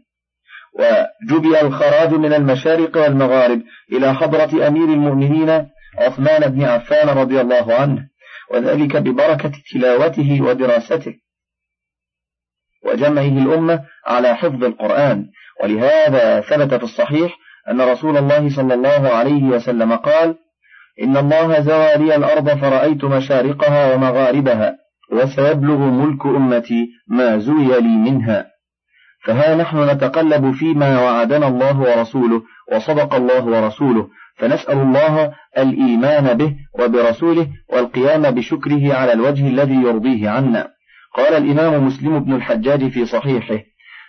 وجبي 0.79 1.61
الخراج 1.61 2.15
من 2.15 2.35
المشارق 2.35 2.97
والمغارب 2.97 3.63
إلى 3.93 4.15
حضرة 4.15 4.67
أمير 4.67 4.85
المؤمنين 4.85 5.69
عثمان 5.99 6.51
بن 6.51 6.65
عفان 6.65 7.09
رضي 7.09 7.41
الله 7.41 7.75
عنه 7.75 8.09
وذلك 8.53 8.97
ببركة 8.97 9.53
تلاوته 9.73 10.43
ودراسته 10.43 11.15
وجمعه 12.85 13.25
الأمة 13.39 13.81
على 14.07 14.35
حفظ 14.37 14.65
القرآن 14.65 15.25
ولهذا 15.63 16.41
ثبت 16.41 16.75
في 16.75 16.83
الصحيح 16.85 17.37
أن 17.71 17.81
رسول 17.81 18.17
الله 18.17 18.57
صلى 18.57 18.75
الله 18.75 19.09
عليه 19.11 19.45
وسلم 19.45 19.93
قال 19.93 20.35
إن 21.03 21.17
الله 21.17 21.61
زوى 21.61 21.97
لي 22.07 22.17
الأرض 22.17 22.61
فرأيت 22.61 23.05
مشارقها 23.05 23.95
ومغاربها 23.95 24.77
وسيبلغ 25.13 25.77
ملك 25.79 26.27
أمتي 26.27 26.87
ما 27.09 27.39
زوي 27.39 27.81
لي 27.81 27.97
منها 27.97 28.47
فها 29.27 29.55
نحن 29.55 29.91
نتقلب 29.91 30.53
فيما 30.55 31.01
وعدنا 31.03 31.49
الله 31.49 31.81
ورسوله 31.81 32.43
وصدق 32.73 33.15
الله 33.15 33.45
ورسوله 33.47 34.09
فنسأل 34.37 34.79
الله 34.79 35.33
الإيمان 35.59 36.37
به 36.39 36.55
وبرسوله 36.79 37.47
والقيام 37.73 38.31
بشكره 38.35 38.95
على 38.95 39.13
الوجه 39.13 39.49
الذي 39.49 39.75
يرضيه 39.77 40.31
عنا 40.31 40.69
قال 41.17 41.35
الإمام 41.37 41.87
مسلم 41.87 42.25
بن 42.25 42.33
الحجاج 42.35 42.89
في 42.89 43.05
صحيحه 43.07 43.59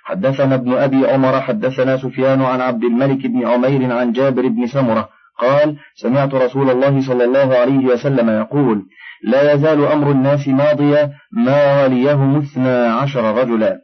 حدثنا 0.05 0.55
ابن 0.55 0.73
أبي 0.73 1.07
عمر 1.11 1.41
حدثنا 1.41 1.97
سفيان 1.97 2.41
عن 2.41 2.61
عبد 2.61 2.83
الملك 2.83 3.27
بن 3.27 3.47
عمير 3.47 3.93
عن 3.93 4.11
جابر 4.11 4.47
بن 4.47 4.67
سمرة 4.67 5.09
قال 5.39 5.77
سمعت 5.95 6.33
رسول 6.33 6.69
الله 6.69 7.01
صلى 7.07 7.23
الله 7.23 7.55
عليه 7.57 7.85
وسلم 7.85 8.29
يقول 8.29 8.83
لا 9.23 9.53
يزال 9.53 9.85
أمر 9.85 10.11
الناس 10.11 10.47
ماضيا 10.47 11.11
ما 11.31 11.83
وليهم 11.83 12.37
اثنا 12.37 12.87
عشر 12.93 13.37
رجلا 13.37 13.77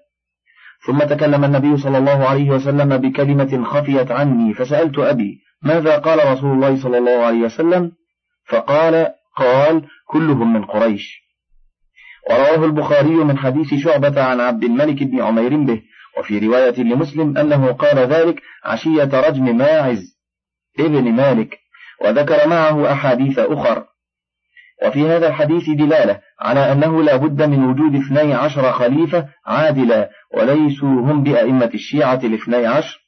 ثم 0.87 0.97
تكلم 0.97 1.43
النبي 1.43 1.77
صلى 1.77 1.97
الله 1.97 2.25
عليه 2.29 2.49
وسلم 2.49 2.97
بكلمة 2.97 3.63
خفيت 3.63 4.11
عني 4.11 4.53
فسألت 4.53 4.99
أبي 4.99 5.37
ماذا 5.63 5.97
قال 5.97 6.31
رسول 6.31 6.51
الله 6.51 6.83
صلى 6.83 6.97
الله 6.97 7.25
عليه 7.25 7.39
وسلم 7.41 7.91
فقال 8.49 9.07
قال 9.37 9.81
كلهم 10.07 10.53
من 10.53 10.65
قريش 10.65 11.21
ورواه 12.29 12.65
البخاري 12.65 13.09
من 13.09 13.37
حديث 13.37 13.73
شعبة 13.83 14.23
عن 14.23 14.39
عبد 14.39 14.63
الملك 14.63 15.03
بن 15.03 15.21
عمير 15.21 15.57
به 15.57 15.81
وفي 16.19 16.39
رواية 16.47 16.81
لمسلم 16.83 17.37
أنه 17.37 17.71
قال 17.73 17.97
ذلك 17.99 18.41
عشية 18.65 19.09
رجم 19.27 19.57
ماعز 19.57 20.19
ابن 20.79 21.11
مالك 21.11 21.57
وذكر 22.05 22.47
معه 22.47 22.91
أحاديث 22.91 23.39
أخر 23.39 23.85
وفي 24.85 25.05
هذا 25.07 25.27
الحديث 25.27 25.69
دلالة 25.69 26.19
على 26.39 26.71
أنه 26.71 27.03
لا 27.03 27.15
بد 27.15 27.43
من 27.43 27.63
وجود 27.63 27.95
اثني 27.95 28.33
عشر 28.33 28.71
خليفة 28.71 29.27
عادلا 29.45 30.09
وليسوا 30.37 30.87
هم 30.89 31.23
بأئمة 31.23 31.71
الشيعة 31.73 32.19
الاثني 32.23 32.65
عشر 32.67 33.00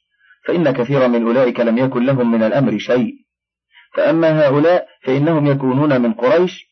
فإن 0.44 0.70
كثيرا 0.70 1.06
من 1.06 1.22
أولئك 1.26 1.60
لم 1.60 1.78
يكن 1.78 2.04
لهم 2.06 2.32
من 2.32 2.42
الأمر 2.42 2.78
شيء 2.78 3.12
فأما 3.96 4.46
هؤلاء 4.46 4.86
فإنهم 5.06 5.46
يكونون 5.46 6.00
من 6.00 6.12
قريش 6.12 6.64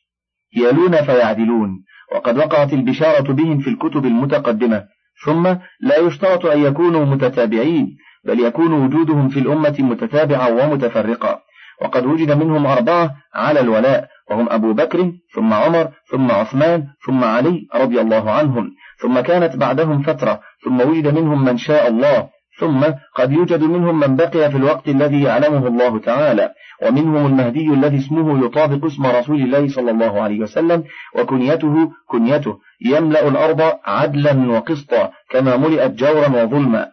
يلون 0.56 1.04
فيعدلون 1.04 1.68
وقد 2.16 2.38
وقعت 2.38 2.72
البشارة 2.72 3.32
بهم 3.32 3.58
في 3.58 3.70
الكتب 3.70 4.06
المتقدمة 4.06 4.84
ثم 5.26 5.46
لا 5.80 5.98
يشترط 6.06 6.46
أن 6.46 6.62
يكونوا 6.64 7.04
متتابعين 7.04 7.96
بل 8.26 8.40
يكون 8.40 8.72
وجودهم 8.72 9.28
في 9.28 9.38
الأمة 9.38 9.74
متتابعا 9.78 10.48
ومتفرقا 10.48 11.38
وقد 11.82 12.06
وجد 12.06 12.30
منهم 12.32 12.66
أربعة 12.66 13.10
على 13.34 13.60
الولاء 13.60 14.06
وهم 14.30 14.46
أبو 14.50 14.72
بكر 14.72 15.12
ثم 15.34 15.52
عمر 15.52 15.88
ثم 16.12 16.30
عثمان 16.30 16.84
ثم 17.06 17.24
علي 17.24 17.66
رضي 17.74 18.00
الله 18.00 18.30
عنهم 18.30 18.70
ثم 19.02 19.20
كانت 19.20 19.56
بعدهم 19.56 20.02
فترة 20.02 20.40
ثم 20.64 20.80
وجد 20.80 21.14
منهم 21.14 21.44
من 21.44 21.58
شاء 21.58 21.88
الله 21.88 22.28
ثم 22.62 22.84
قد 23.16 23.32
يوجد 23.32 23.60
منهم 23.62 24.00
من 24.00 24.16
بقي 24.16 24.50
في 24.50 24.56
الوقت 24.56 24.88
الذي 24.88 25.22
يعلمه 25.22 25.66
الله 25.66 25.98
تعالى 25.98 26.48
ومنهم 26.82 27.26
المهدي 27.26 27.66
الذي 27.72 27.98
اسمه 27.98 28.44
يطابق 28.46 28.84
اسم 28.84 29.06
رسول 29.06 29.36
الله 29.42 29.68
صلى 29.68 29.90
الله 29.90 30.22
عليه 30.22 30.40
وسلم 30.40 30.84
وكنيته 31.18 31.74
كنيته 32.08 32.54
يملأ 32.94 33.28
الأرض 33.28 33.60
عدلا 33.84 34.50
وقسطا 34.50 35.10
كما 35.30 35.56
ملئت 35.56 35.90
جورا 35.90 36.42
وظلما 36.42 36.86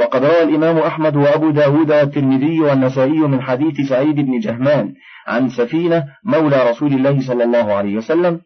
وقد 0.00 0.24
روى 0.24 0.42
الإمام 0.42 0.78
أحمد 0.78 1.16
وأبو 1.16 1.50
داود 1.50 1.90
والترمذي 1.92 2.60
والنسائي 2.60 3.20
من 3.20 3.42
حديث 3.42 3.88
سعيد 3.88 4.14
بن 4.16 4.38
جهمان 4.38 4.92
عن 5.26 5.48
سفينة 5.48 6.04
مولى 6.24 6.70
رسول 6.70 6.92
الله 6.92 7.26
صلى 7.26 7.44
الله 7.44 7.72
عليه 7.72 7.96
وسلم 7.96 8.40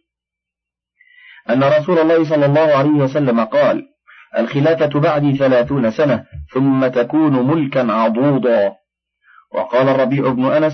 أن 1.51 1.63
رسول 1.81 1.99
الله 1.99 2.25
صلى 2.31 2.47
الله 2.47 2.69
عليه 2.77 2.91
وسلم 2.91 3.41
قال 3.41 3.87
الخلافة 4.39 5.01
بعدي 5.01 5.37
ثلاثون 5.37 5.91
سنة 5.91 6.25
ثم 6.55 6.87
تكون 6.87 7.47
ملكا 7.51 7.93
عضوضا 7.93 8.73
وقال 9.55 9.89
الربيع 9.89 10.33
بن 10.33 10.45
أنس 10.45 10.73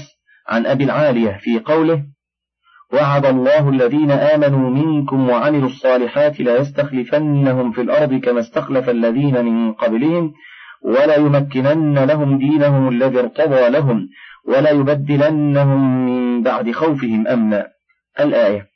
عن 0.48 0.66
أبي 0.66 0.84
العالية 0.84 1.38
في 1.40 1.58
قوله 1.60 2.02
وعد 2.92 3.26
الله 3.26 3.68
الذين 3.68 4.10
آمنوا 4.10 4.70
منكم 4.70 5.28
وعملوا 5.30 5.68
الصالحات 5.68 6.40
ليستخلفنهم 6.40 7.72
في 7.72 7.80
الأرض 7.80 8.14
كما 8.14 8.40
استخلف 8.40 8.88
الذين 8.88 9.44
من 9.44 9.72
قبلهم 9.72 10.32
ولا 10.84 11.16
يمكنن 11.16 11.98
لهم 11.98 12.38
دينهم 12.38 12.88
الذي 12.88 13.18
ارتضى 13.20 13.68
لهم 13.68 14.08
ولا 14.48 14.70
يبدلنهم 14.70 16.06
من 16.06 16.42
بعد 16.42 16.72
خوفهم 16.72 17.28
أمنا 17.28 17.66
الآية 18.20 18.66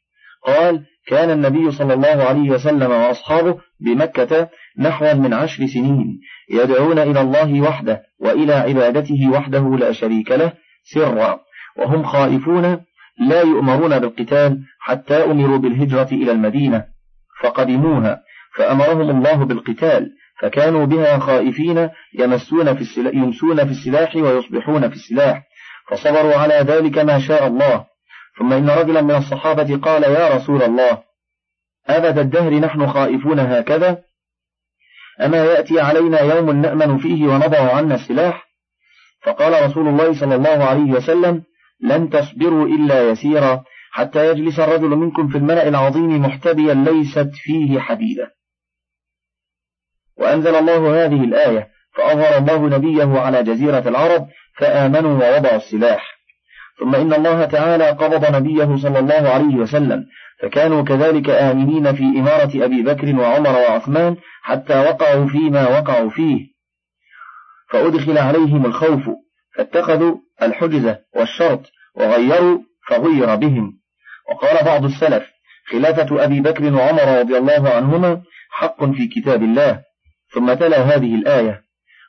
قال 0.47 0.83
كان 1.07 1.31
النبي 1.31 1.71
صلى 1.71 1.95
الله 1.95 2.25
عليه 2.25 2.51
وسلم 2.51 2.91
وأصحابه 2.91 3.59
بمكة 3.81 4.49
نحوا 4.81 5.13
من 5.15 5.35
عشر 5.35 5.67
سنين 5.67 6.21
يدعون 6.51 6.99
إلى 6.99 7.21
الله 7.21 7.61
وحده 7.63 8.01
وإلى 8.21 8.53
عبادته 8.53 9.31
وحده 9.33 9.77
لا 9.77 9.93
شريك 9.93 10.31
له 10.33 10.53
سرا 10.95 11.41
وهم 11.79 12.03
خائفون 12.05 12.81
لا 13.29 13.41
يؤمرون 13.43 13.99
بالقتال 13.99 14.59
حتى 14.81 15.15
أمروا 15.15 15.59
بالهجرة 15.59 16.09
إلى 16.13 16.33
المدينة 16.33 16.85
فقدموها 17.43 18.21
فأمرهم 18.57 19.11
الله 19.11 19.45
بالقتال 19.45 20.11
فكانوا 20.41 20.87
بها 20.87 21.19
خائفين 21.19 21.89
يمسون 22.19 22.75
في 22.75 22.81
السلاح 22.81 23.15
يمسون 23.15 23.65
في 23.65 23.71
السلاح 23.71 24.17
ويصبحون 24.17 24.89
في 24.89 24.95
السلاح 24.95 25.43
فصبروا 25.91 26.35
على 26.37 26.55
ذلك 26.55 26.99
ما 26.99 27.19
شاء 27.19 27.47
الله 27.47 27.85
ثم 28.39 28.53
إن 28.53 28.71
رجلا 28.71 29.03
من 29.03 29.15
الصحابة 29.15 29.77
قال 29.77 30.03
يا 30.03 30.37
رسول 30.37 30.63
الله 30.63 30.99
أبد 31.87 32.19
الدهر 32.19 32.55
نحن 32.55 32.87
خائفون 32.87 33.39
هكذا 33.41 33.99
أما 35.25 35.45
يأتي 35.45 35.81
علينا 35.81 36.21
يوم 36.21 36.51
نأمن 36.51 36.99
فيه 36.99 37.27
ونضع 37.29 37.75
عنا 37.77 37.95
السلاح 37.95 38.49
فقال 39.23 39.71
رسول 39.71 39.89
الله 39.89 40.21
صلى 40.21 40.35
الله 40.35 40.65
عليه 40.65 40.93
وسلم 40.93 41.43
لن 41.83 42.11
تصبروا 42.11 42.67
إلا 42.67 43.11
يسيرا 43.11 43.65
حتى 43.91 44.31
يجلس 44.31 44.59
الرجل 44.61 44.89
منكم 44.89 45.29
في 45.29 45.39
الملأ 45.39 45.69
العظيم 45.69 46.23
محتبيا 46.23 46.75
ليست 46.75 47.31
فيه 47.35 47.81
حديدة 47.81 48.31
وأنزل 50.17 50.55
الله 50.55 51.05
هذه 51.05 51.25
الآية 51.25 51.69
فأظهر 51.97 52.39
الله 52.39 52.77
نبيه 52.79 53.19
على 53.21 53.43
جزيرة 53.43 53.89
العرب 53.89 54.27
فآمنوا 54.59 55.11
ووضعوا 55.11 55.57
السلاح 55.57 56.21
ثم 56.81 56.95
إن 56.95 57.13
الله 57.15 57.45
تعالى 57.45 57.89
قبض 57.91 58.37
نبيه 58.37 58.77
صلى 58.77 58.99
الله 58.99 59.29
عليه 59.31 59.57
وسلم 59.57 60.05
فكانوا 60.43 60.83
كذلك 60.83 61.31
آمنين 61.31 61.95
في 61.95 62.03
إمارة 62.03 62.65
أبي 62.65 62.83
بكر 62.83 63.17
وعمر 63.17 63.51
وعثمان 63.51 64.17
حتى 64.43 64.79
وقعوا 64.81 65.27
فيما 65.29 65.69
وقعوا 65.79 66.11
فيه 66.11 66.39
فأدخل 67.71 68.19
عليهم 68.19 68.67
الخوف 68.67 69.01
فاتخذوا 69.57 70.17
الحجزة 70.43 70.99
والشرط 71.17 71.63
وغيروا 71.97 72.59
فغير 72.89 73.35
بهم 73.35 73.73
وقال 74.31 74.65
بعض 74.65 74.85
السلف 74.85 75.27
خلافة 75.73 76.25
أبي 76.25 76.41
بكر 76.41 76.65
وعمر 76.75 77.19
رضي 77.21 77.39
الله 77.39 77.69
عنهما 77.71 78.23
حق 78.51 78.85
في 78.85 79.09
كتاب 79.09 79.43
الله 79.43 79.81
ثم 80.35 80.55
تلا 80.55 80.79
هذه 80.79 81.15
الآية 81.15 81.61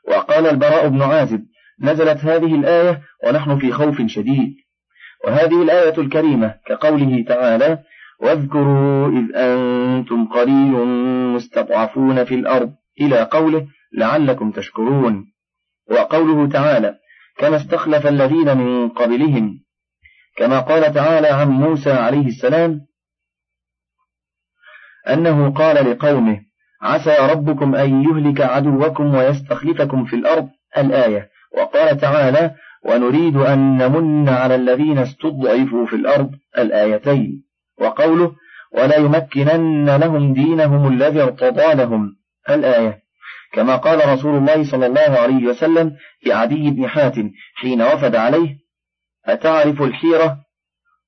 وقال 0.07 0.47
البراء 0.47 0.87
بن 0.87 1.01
عازب 1.01 1.39
نزلت 1.81 2.17
هذه 2.17 2.55
الآية 2.55 3.01
ونحن 3.25 3.59
في 3.59 3.71
خوف 3.71 4.01
شديد 4.05 4.53
وهذه 5.25 5.63
الآية 5.63 5.97
الكريمة 5.97 6.53
كقوله 6.67 7.25
تعالى 7.27 7.77
واذكروا 8.21 9.07
إذ 9.07 9.35
أنتم 9.35 10.25
قليل 10.27 10.71
مستضعفون 11.35 12.23
في 12.25 12.35
الأرض 12.35 12.73
إلى 13.01 13.23
قوله 13.31 13.67
لعلكم 13.97 14.51
تشكرون 14.51 15.25
وقوله 15.91 16.49
تعالى 16.49 16.95
كما 17.37 17.57
استخلف 17.57 18.07
الذين 18.07 18.57
من 18.57 18.89
قبلهم 18.89 19.59
كما 20.37 20.59
قال 20.59 20.93
تعالى 20.93 21.27
عن 21.27 21.47
موسى 21.49 21.91
عليه 21.91 22.27
السلام 22.27 22.79
أنه 25.09 25.53
قال 25.53 25.91
لقومه 25.91 26.39
عسى 26.81 27.17
ربكم 27.33 27.75
أن 27.75 28.01
يهلك 28.03 28.41
عدوكم 28.41 29.15
ويستخلفكم 29.15 30.05
في 30.05 30.15
الأرض 30.15 30.49
الآية 30.77 31.29
وقال 31.57 31.97
تعالى 31.97 32.55
ونريد 32.85 33.35
أن 33.35 33.77
نمن 33.77 34.29
على 34.29 34.55
الذين 34.55 34.97
استضعفوا 34.97 35.85
في 35.85 35.95
الأرض 35.95 36.29
الآيتين 36.57 37.43
وقوله 37.81 38.31
ولا 38.73 38.95
يمكنن 38.97 39.95
لهم 39.95 40.33
دينهم 40.33 40.87
الذي 40.93 41.21
ارتضى 41.21 41.73
لهم 41.73 42.15
الآية 42.49 42.99
كما 43.53 43.75
قال 43.75 44.09
رسول 44.13 44.37
الله 44.37 44.71
صلى 44.71 44.85
الله 44.85 45.19
عليه 45.19 45.45
وسلم 45.47 45.95
لعدي 46.25 46.71
بن 46.71 46.87
حاتم 46.87 47.29
حين 47.55 47.81
وفد 47.81 48.15
عليه 48.15 48.55
أتعرف 49.25 49.81
الحيرة 49.81 50.37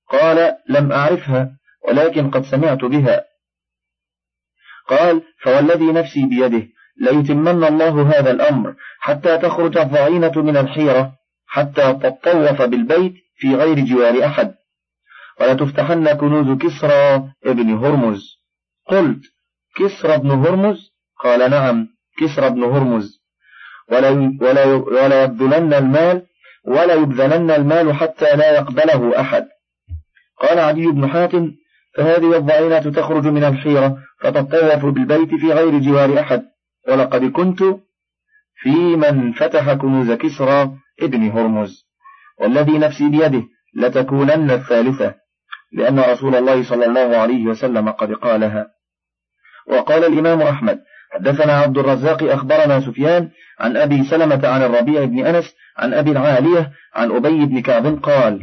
قال 0.10 0.54
لم 0.70 0.92
أعرفها 0.92 1.50
ولكن 1.88 2.32
قد 2.32 2.42
سمعت 2.44 2.86
بها 2.86 3.26
قال 4.88 5.22
فوالذي 5.44 5.92
نفسي 5.92 6.26
بيده 6.26 6.68
ليتمن 7.02 7.64
الله 7.64 8.20
هذا 8.20 8.32
الأمر 8.32 8.76
حتى 9.00 9.38
تخرج 9.38 9.78
الضعينة 9.78 10.32
من 10.36 10.58
الحيرة 10.58 11.12
حتى 11.48 11.94
تطوف 11.94 12.62
بالبيت 12.62 13.14
في 13.38 13.56
غير 13.56 13.80
جوار 13.86 14.26
أحد 14.26 14.56
ولتفتحن 15.42 16.14
كنوز 16.18 16.58
كسرى 16.58 17.24
ابن 17.46 17.70
هرمز 17.74 18.22
قلت 18.88 19.22
كسرى 19.76 20.16
ابن 20.16 20.32
هرمز 20.32 20.78
قال 21.24 21.52
نعم 21.52 21.88
كسرى 22.22 22.48
ابن 22.48 22.64
هرمز 22.64 23.20
ولا 23.92 24.10
ولا 24.88 25.24
يبذلن 25.24 25.74
المال 25.74 26.24
ولا 26.68 26.94
يبذلن 26.94 27.52
المال 27.52 27.94
حتى 27.94 28.36
لا 28.36 28.56
يقبله 28.56 29.20
أحد 29.22 29.46
قال 30.42 30.60
عدي 30.60 30.88
بن 30.88 31.08
حاتم 31.08 31.52
فهذه 31.98 32.38
الضعينة 32.38 32.80
تخرج 32.80 33.24
من 33.28 33.44
الحيرة 33.44 33.98
فتطوف 34.22 34.86
بالبيت 34.86 35.30
في 35.30 35.54
غير 35.54 35.80
جوار 35.80 36.20
أحد 36.20 36.44
ولقد 36.90 37.26
كنت 37.26 37.60
في 38.60 38.76
من 38.96 39.32
فتح 39.34 39.74
كنوز 39.74 40.12
كسرى 40.12 40.72
ابن 41.02 41.30
هرمز 41.32 41.86
والذي 42.40 42.78
نفسي 42.78 43.10
بيده 43.10 43.44
لتكونن 43.78 44.52
الثالثة 44.52 45.23
لأن 45.74 46.00
رسول 46.00 46.36
الله 46.36 46.64
صلى 46.70 46.86
الله 46.86 47.18
عليه 47.18 47.48
وسلم 47.48 47.90
قد 47.90 48.12
قالها 48.14 48.66
وقال 49.68 50.04
الإمام 50.04 50.42
أحمد 50.42 50.80
حدثنا 51.12 51.54
عبد 51.54 51.78
الرزاق 51.78 52.24
أخبرنا 52.24 52.80
سفيان 52.80 53.30
عن 53.60 53.78
أبي 53.78 54.04
سلمة 54.04 54.48
عن 54.48 54.64
الربيع 54.64 55.06
بن 55.06 55.26
أنس 55.26 55.54
عن 55.78 55.94
أبي 55.94 56.12
العالية 56.12 56.72
عن 56.96 57.12
أبي 57.12 57.46
بن 57.46 57.62
كعب 57.62 57.88
قال 57.98 58.42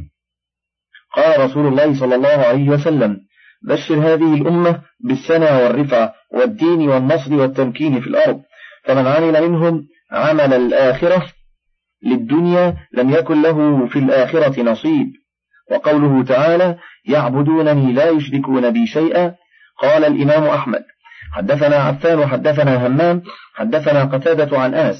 قال 1.16 1.40
رسول 1.50 1.66
الله 1.66 2.00
صلى 2.00 2.14
الله 2.14 2.38
عليه 2.48 2.68
وسلم 2.70 3.16
بشر 3.62 3.94
هذه 3.94 4.34
الأمة 4.42 4.80
بالسنة 5.00 5.58
والرفعة 5.62 6.12
والدين 6.34 6.88
والنصر 6.88 7.34
والتمكين 7.34 8.00
في 8.00 8.06
الأرض 8.06 8.40
فمن 8.84 9.06
عمل 9.06 9.48
منهم 9.48 9.82
عمل 10.12 10.52
الآخرة 10.54 11.26
للدنيا 12.04 12.74
لم 12.92 13.10
يكن 13.10 13.42
له 13.42 13.86
في 13.86 13.98
الآخرة 13.98 14.62
نصيب 14.62 15.06
وقوله 15.70 16.24
تعالى 16.24 16.76
يعبدونني 17.08 17.92
لا 17.92 18.10
يشركون 18.10 18.70
بي 18.70 18.86
شيئا 18.86 19.34
قال 19.82 20.04
الإمام 20.04 20.44
أحمد 20.44 20.82
حدثنا 21.34 21.76
عفان 21.76 22.26
حدثنا 22.26 22.86
همام 22.86 23.22
حدثنا 23.54 24.04
قتادة 24.04 24.58
عن 24.58 24.74
أنس 24.74 24.96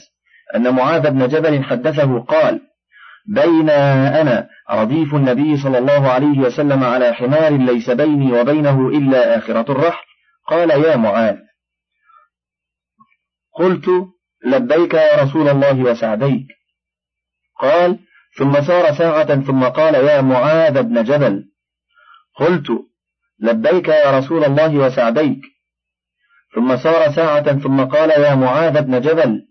أن 0.57 0.75
معاذ 0.75 1.11
بن 1.11 1.29
جبل 1.29 1.63
حدثه 1.65 2.21
قال 2.21 2.61
بين 3.35 3.71
أنا 3.71 4.47
رديف 4.71 5.15
النبي 5.15 5.57
صلى 5.57 5.79
الله 5.79 6.09
عليه 6.09 6.39
وسلم 6.41 6.85
على 6.85 7.13
حمار 7.13 7.53
ليس 7.53 7.91
بيني 7.91 8.33
وبينه 8.41 8.89
إلا 8.89 9.39
آخرة 9.39 9.73
الرحل 9.73 10.03
قال 10.49 10.71
يا 10.71 10.97
معاذ 10.97 11.37
قلت 13.59 13.87
لبيك 14.47 14.95
يا 14.95 15.23
رسول 15.23 15.49
الله 15.49 15.81
وسعديك 15.83 16.47
قال 17.61 17.99
ثم 18.39 18.53
سار 18.63 18.95
ساعة 18.95 19.41
ثم 19.43 19.65
قال 19.65 19.95
يا 19.95 20.21
معاذ 20.21 20.83
بن 20.83 21.05
جبل 21.05 21.45
قلت 22.37 22.67
لبيك 23.41 23.89
يا 23.89 24.19
رسول 24.19 24.45
الله 24.45 24.77
وسعديك 24.79 25.41
ثم 26.55 26.77
سار 26.77 27.11
ساعة 27.13 27.59
ثم 27.59 27.85
قال 27.85 28.11
يا 28.11 28.35
معاذ 28.35 28.83
بن 28.83 29.01
جبل 29.01 29.43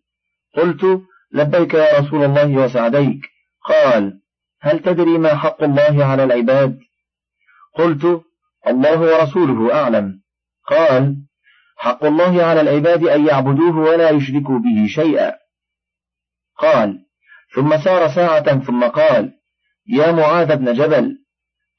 قلت 0.55 0.85
لبيك 1.33 1.73
يا 1.73 1.99
رسول 1.99 2.23
الله 2.23 2.57
وسعديك 2.57 3.19
قال 3.65 4.19
هل 4.61 4.79
تدري 4.79 5.17
ما 5.17 5.35
حق 5.37 5.63
الله 5.63 6.05
على 6.05 6.23
العباد 6.23 6.79
قلت 7.75 8.21
الله 8.67 8.99
ورسوله 8.99 9.73
أعلم 9.81 10.21
قال 10.67 11.15
حق 11.77 12.03
الله 12.05 12.43
على 12.43 12.61
العباد 12.61 13.03
أن 13.03 13.27
يعبدوه 13.27 13.77
ولا 13.77 14.09
يشركوا 14.09 14.59
به 14.59 14.87
شيئا 14.87 15.33
قال 16.57 17.05
ثم 17.55 17.77
سار 17.83 18.07
ساعة 18.07 18.59
ثم 18.59 18.83
قال 18.87 19.33
يا 19.87 20.11
معاذ 20.11 20.55
بن 20.55 20.73
جبل 20.73 21.15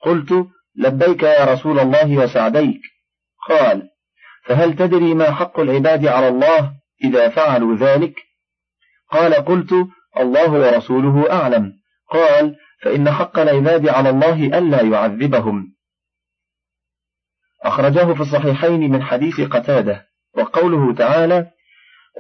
قلت 0.04 0.32
لبيك 0.78 1.22
يا 1.22 1.44
رسول 1.44 1.80
الله 1.80 2.16
وسعديك 2.18 2.80
قال 3.48 3.82
فهل 4.44 4.76
تدري 4.76 5.14
ما 5.14 5.32
حق 5.34 5.60
العباد 5.60 6.06
على 6.06 6.28
الله 6.28 6.72
إذا 7.04 7.28
فعلوا 7.28 7.76
ذلك 7.76 8.14
قال 9.10 9.34
قلت 9.34 9.72
الله 10.20 10.52
ورسوله 10.52 11.32
أعلم 11.32 11.72
قال 12.10 12.56
فإن 12.82 13.10
حق 13.12 13.38
العباد 13.38 13.88
على 13.88 14.10
الله 14.10 14.58
ألا 14.58 14.82
يعذبهم 14.82 15.74
أخرجه 17.62 18.14
في 18.14 18.20
الصحيحين 18.20 18.90
من 18.92 19.02
حديث 19.02 19.40
قتادة 19.40 20.06
وقوله 20.34 20.94
تعالى 20.94 21.50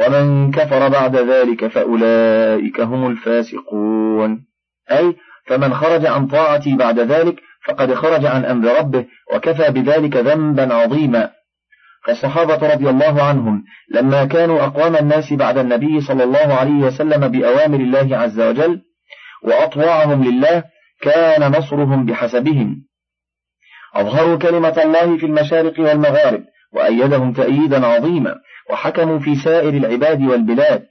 ومن 0.00 0.50
كفر 0.52 0.88
بعد 0.88 1.16
ذلك 1.16 1.66
فأولئك 1.66 2.80
هم 2.80 3.06
الفاسقون 3.10 4.46
أي 4.92 5.16
فمن 5.46 5.74
خرج 5.74 6.06
عن 6.06 6.26
طاعتي 6.26 6.76
بعد 6.76 6.98
ذلك 6.98 7.34
فقد 7.66 7.94
خرج 7.94 8.26
عن 8.26 8.44
أمر 8.44 8.78
ربه 8.78 9.04
وكفى 9.34 9.70
بذلك 9.72 10.16
ذنبا 10.16 10.74
عظيما 10.74 11.30
فالصحابة 12.06 12.74
رضي 12.74 12.88
الله 12.90 13.22
عنهم 13.22 13.64
لما 13.94 14.24
كانوا 14.24 14.62
أقوام 14.64 14.96
الناس 14.96 15.32
بعد 15.32 15.58
النبي 15.58 16.00
صلى 16.00 16.24
الله 16.24 16.54
عليه 16.54 16.74
وسلم 16.84 17.28
بأوامر 17.28 17.76
الله 17.80 18.16
عز 18.16 18.40
وجل 18.40 18.80
وأطوعهم 19.44 20.24
لله 20.24 20.62
كان 21.02 21.52
نصرهم 21.58 22.04
بحسبهم 22.06 22.76
أظهروا 23.94 24.38
كلمة 24.38 24.82
الله 24.82 25.16
في 25.18 25.26
المشارق 25.26 25.80
والمغارب 25.80 26.44
وأيدهم 26.74 27.32
تأييدا 27.32 27.86
عظيما 27.86 28.34
وحكموا 28.72 29.18
في 29.18 29.34
سائر 29.34 29.68
العباد 29.74 30.22
والبلاد 30.22 30.84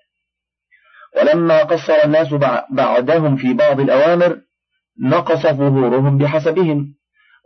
ولما 1.18 1.64
قصر 1.64 1.94
الناس 2.06 2.34
بعدهم 2.72 3.36
في 3.36 3.54
بعض 3.54 3.80
الأوامر 3.80 4.38
نقص 5.10 5.48
ظهورهم 5.48 6.18
بحسبهم 6.18 6.86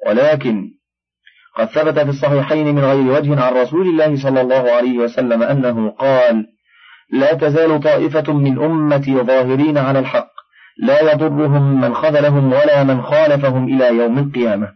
ولكن 0.08 0.68
قد 1.58 1.66
ثبت 1.68 2.00
في 2.00 2.10
الصحيحين 2.10 2.76
من 2.76 2.80
غير 2.84 3.02
وجه 3.20 3.42
عن 3.42 3.54
رسول 3.54 3.88
الله 3.88 4.16
صلى 4.24 4.42
الله 4.42 4.72
عليه 4.72 4.98
وسلم 4.98 5.44
أنه 5.44 5.90
قال 5.90 6.46
لا 7.12 7.34
تزال 7.34 7.80
طائفة 7.82 8.34
من 8.34 8.64
أمتي 8.64 9.14
ظاهرين 9.16 9.78
على 9.78 10.00
الحق 10.00 10.34
لا 10.78 11.12
يضرهم 11.14 11.82
من 11.82 11.94
خذلهم 11.96 12.46
ولا 12.54 12.84
من 12.84 13.02
خالفهم 13.02 13.64
إلى 13.66 13.98
يوم 13.98 14.20
القيامة 14.20 14.70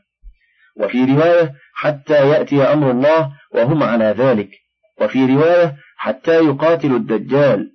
وفي 0.82 1.06
رواية 1.06 1.54
حتى 1.76 2.30
يأتي 2.30 2.62
أمر 2.64 2.92
الله 2.92 3.32
وهم 3.56 3.84
على 3.84 4.06
ذلك 4.06 4.50
وفي 5.02 5.26
رواية 5.36 5.74
حتى 5.98 6.46
يقاتل 6.46 6.94
الدجال 6.96 7.72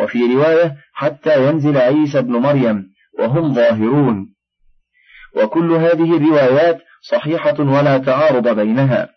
وفي 0.00 0.18
رواية 0.34 0.74
حتى 0.94 1.46
ينزل 1.48 1.78
عيسى 1.78 2.22
بن 2.22 2.32
مريم 2.32 2.82
وهم 3.18 3.54
ظاهرون 3.54 4.26
وكل 5.36 5.72
هذه 5.72 6.16
الروايات 6.16 6.78
صحيحة 7.10 7.60
ولا 7.60 7.98
تعارض 7.98 8.48
بينها 8.48 9.08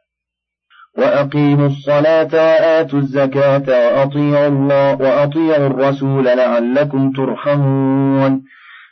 وأقيموا 0.97 1.67
الصلاة 1.67 2.27
وآتوا 2.33 2.99
الزكاة 2.99 3.63
وأطيعوا 3.67 4.47
الله 4.47 4.91
وأطيعوا 5.01 5.67
الرسول 5.67 6.25
لعلكم 6.25 7.11
ترحمون 7.11 8.41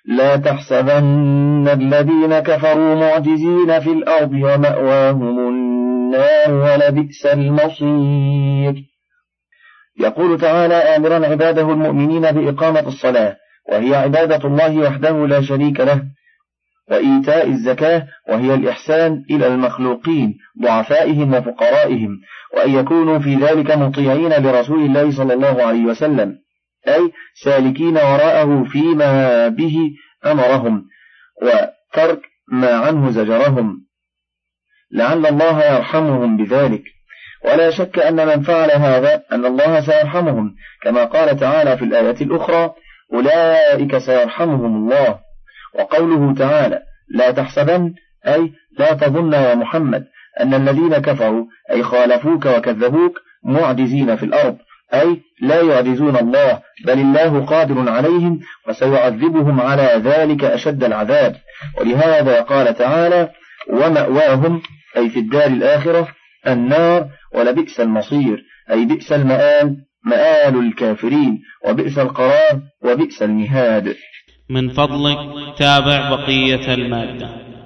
لا 0.05 0.37
تحسبن 0.37 1.67
الذين 1.73 2.39
كفروا 2.39 2.95
معجزين 2.95 3.79
في 3.79 3.91
الأرض 3.91 4.31
ومأواهم 4.31 5.21
النار 5.39 5.66
النار 6.15 6.51
ولبئس 6.53 7.25
المصير 7.25 8.83
يقول 9.99 10.39
تعالى 10.41 10.73
آمرا 10.73 11.27
عباده 11.27 11.61
المؤمنين 11.71 12.31
بإقامة 12.31 12.87
الصلاة 12.87 13.35
وهي 13.71 13.95
عبادة 13.95 14.47
الله 14.47 14.77
وحده 14.79 15.27
لا 15.27 15.41
شريك 15.41 15.79
له 15.79 16.03
وإيتاء 16.91 17.47
الزكاة 17.49 18.07
وهي 18.29 18.53
الإحسان 18.55 19.23
إلى 19.29 19.47
المخلوقين 19.47 20.33
ضعفائهم 20.63 21.33
وفقرائهم 21.33 22.09
وأن 22.55 22.69
يكونوا 22.73 23.19
في 23.19 23.35
ذلك 23.35 23.71
مطيعين 23.71 24.31
لرسول 24.43 24.79
الله 24.85 25.11
صلى 25.11 25.33
الله 25.33 25.63
عليه 25.63 25.85
وسلم 25.85 26.33
أي 26.87 27.11
سالكين 27.43 27.97
وراءه 27.97 28.63
فيما 28.63 29.47
به 29.47 29.75
أمرهم 30.25 30.83
وترك 31.43 32.21
ما 32.51 32.73
عنه 32.73 33.11
زجرهم 33.11 33.86
لعل 34.91 35.25
الله 35.25 35.65
يرحمهم 35.75 36.37
بذلك 36.37 36.81
ولا 37.45 37.69
شك 37.71 37.99
أن 37.99 38.27
من 38.27 38.41
فعل 38.41 38.71
هذا 38.71 39.21
أن 39.31 39.45
الله 39.45 39.79
سيرحمهم 39.81 40.55
كما 40.83 41.05
قال 41.05 41.37
تعالى 41.37 41.77
في 41.77 41.85
الآية 41.85 42.15
الأخرى 42.21 42.71
أولئك 43.13 43.97
سيرحمهم 43.97 44.75
الله 44.83 45.15
وقوله 45.79 46.35
تعالى 46.35 46.79
لا 47.15 47.31
تحسبن 47.31 47.93
أي 48.27 48.51
لا 48.79 48.93
تظن 48.93 49.33
يا 49.33 49.55
محمد 49.55 50.03
أن 50.39 50.53
الذين 50.53 50.97
كفروا 50.97 51.45
أي 51.71 51.83
خالفوك 51.83 52.45
وكذبوك 52.45 53.15
معجزين 53.45 54.15
في 54.15 54.23
الأرض 54.23 54.55
أي 54.93 55.17
لا 55.41 55.61
يعجزون 55.61 56.17
الله 56.17 56.59
بل 56.85 56.93
الله 56.99 57.45
قادر 57.45 57.89
عليهم 57.89 58.39
وسيعذبهم 58.69 59.61
على 59.61 60.01
ذلك 60.03 60.43
أشد 60.43 60.83
العذاب 60.83 61.35
ولهذا 61.79 62.41
قال 62.41 62.75
تعالى 62.75 63.29
ومأواهم 63.69 64.61
أي 64.97 65.09
في 65.09 65.19
الدار 65.19 65.45
الآخرة 65.47 66.07
النار 66.47 67.07
ولبئس 67.35 67.79
المصير 67.79 68.43
أي 68.71 68.85
بئس 68.85 69.11
المآل 69.11 69.77
مآل 70.05 70.59
الكافرين 70.67 71.39
وبئس 71.67 71.97
القرار 71.99 72.61
وبئس 72.83 73.23
المهاد 73.23 73.95
من 74.49 74.69
فضلك 74.69 75.17
تابع 75.57 76.09
بقية 76.09 76.73
المادة 76.73 77.56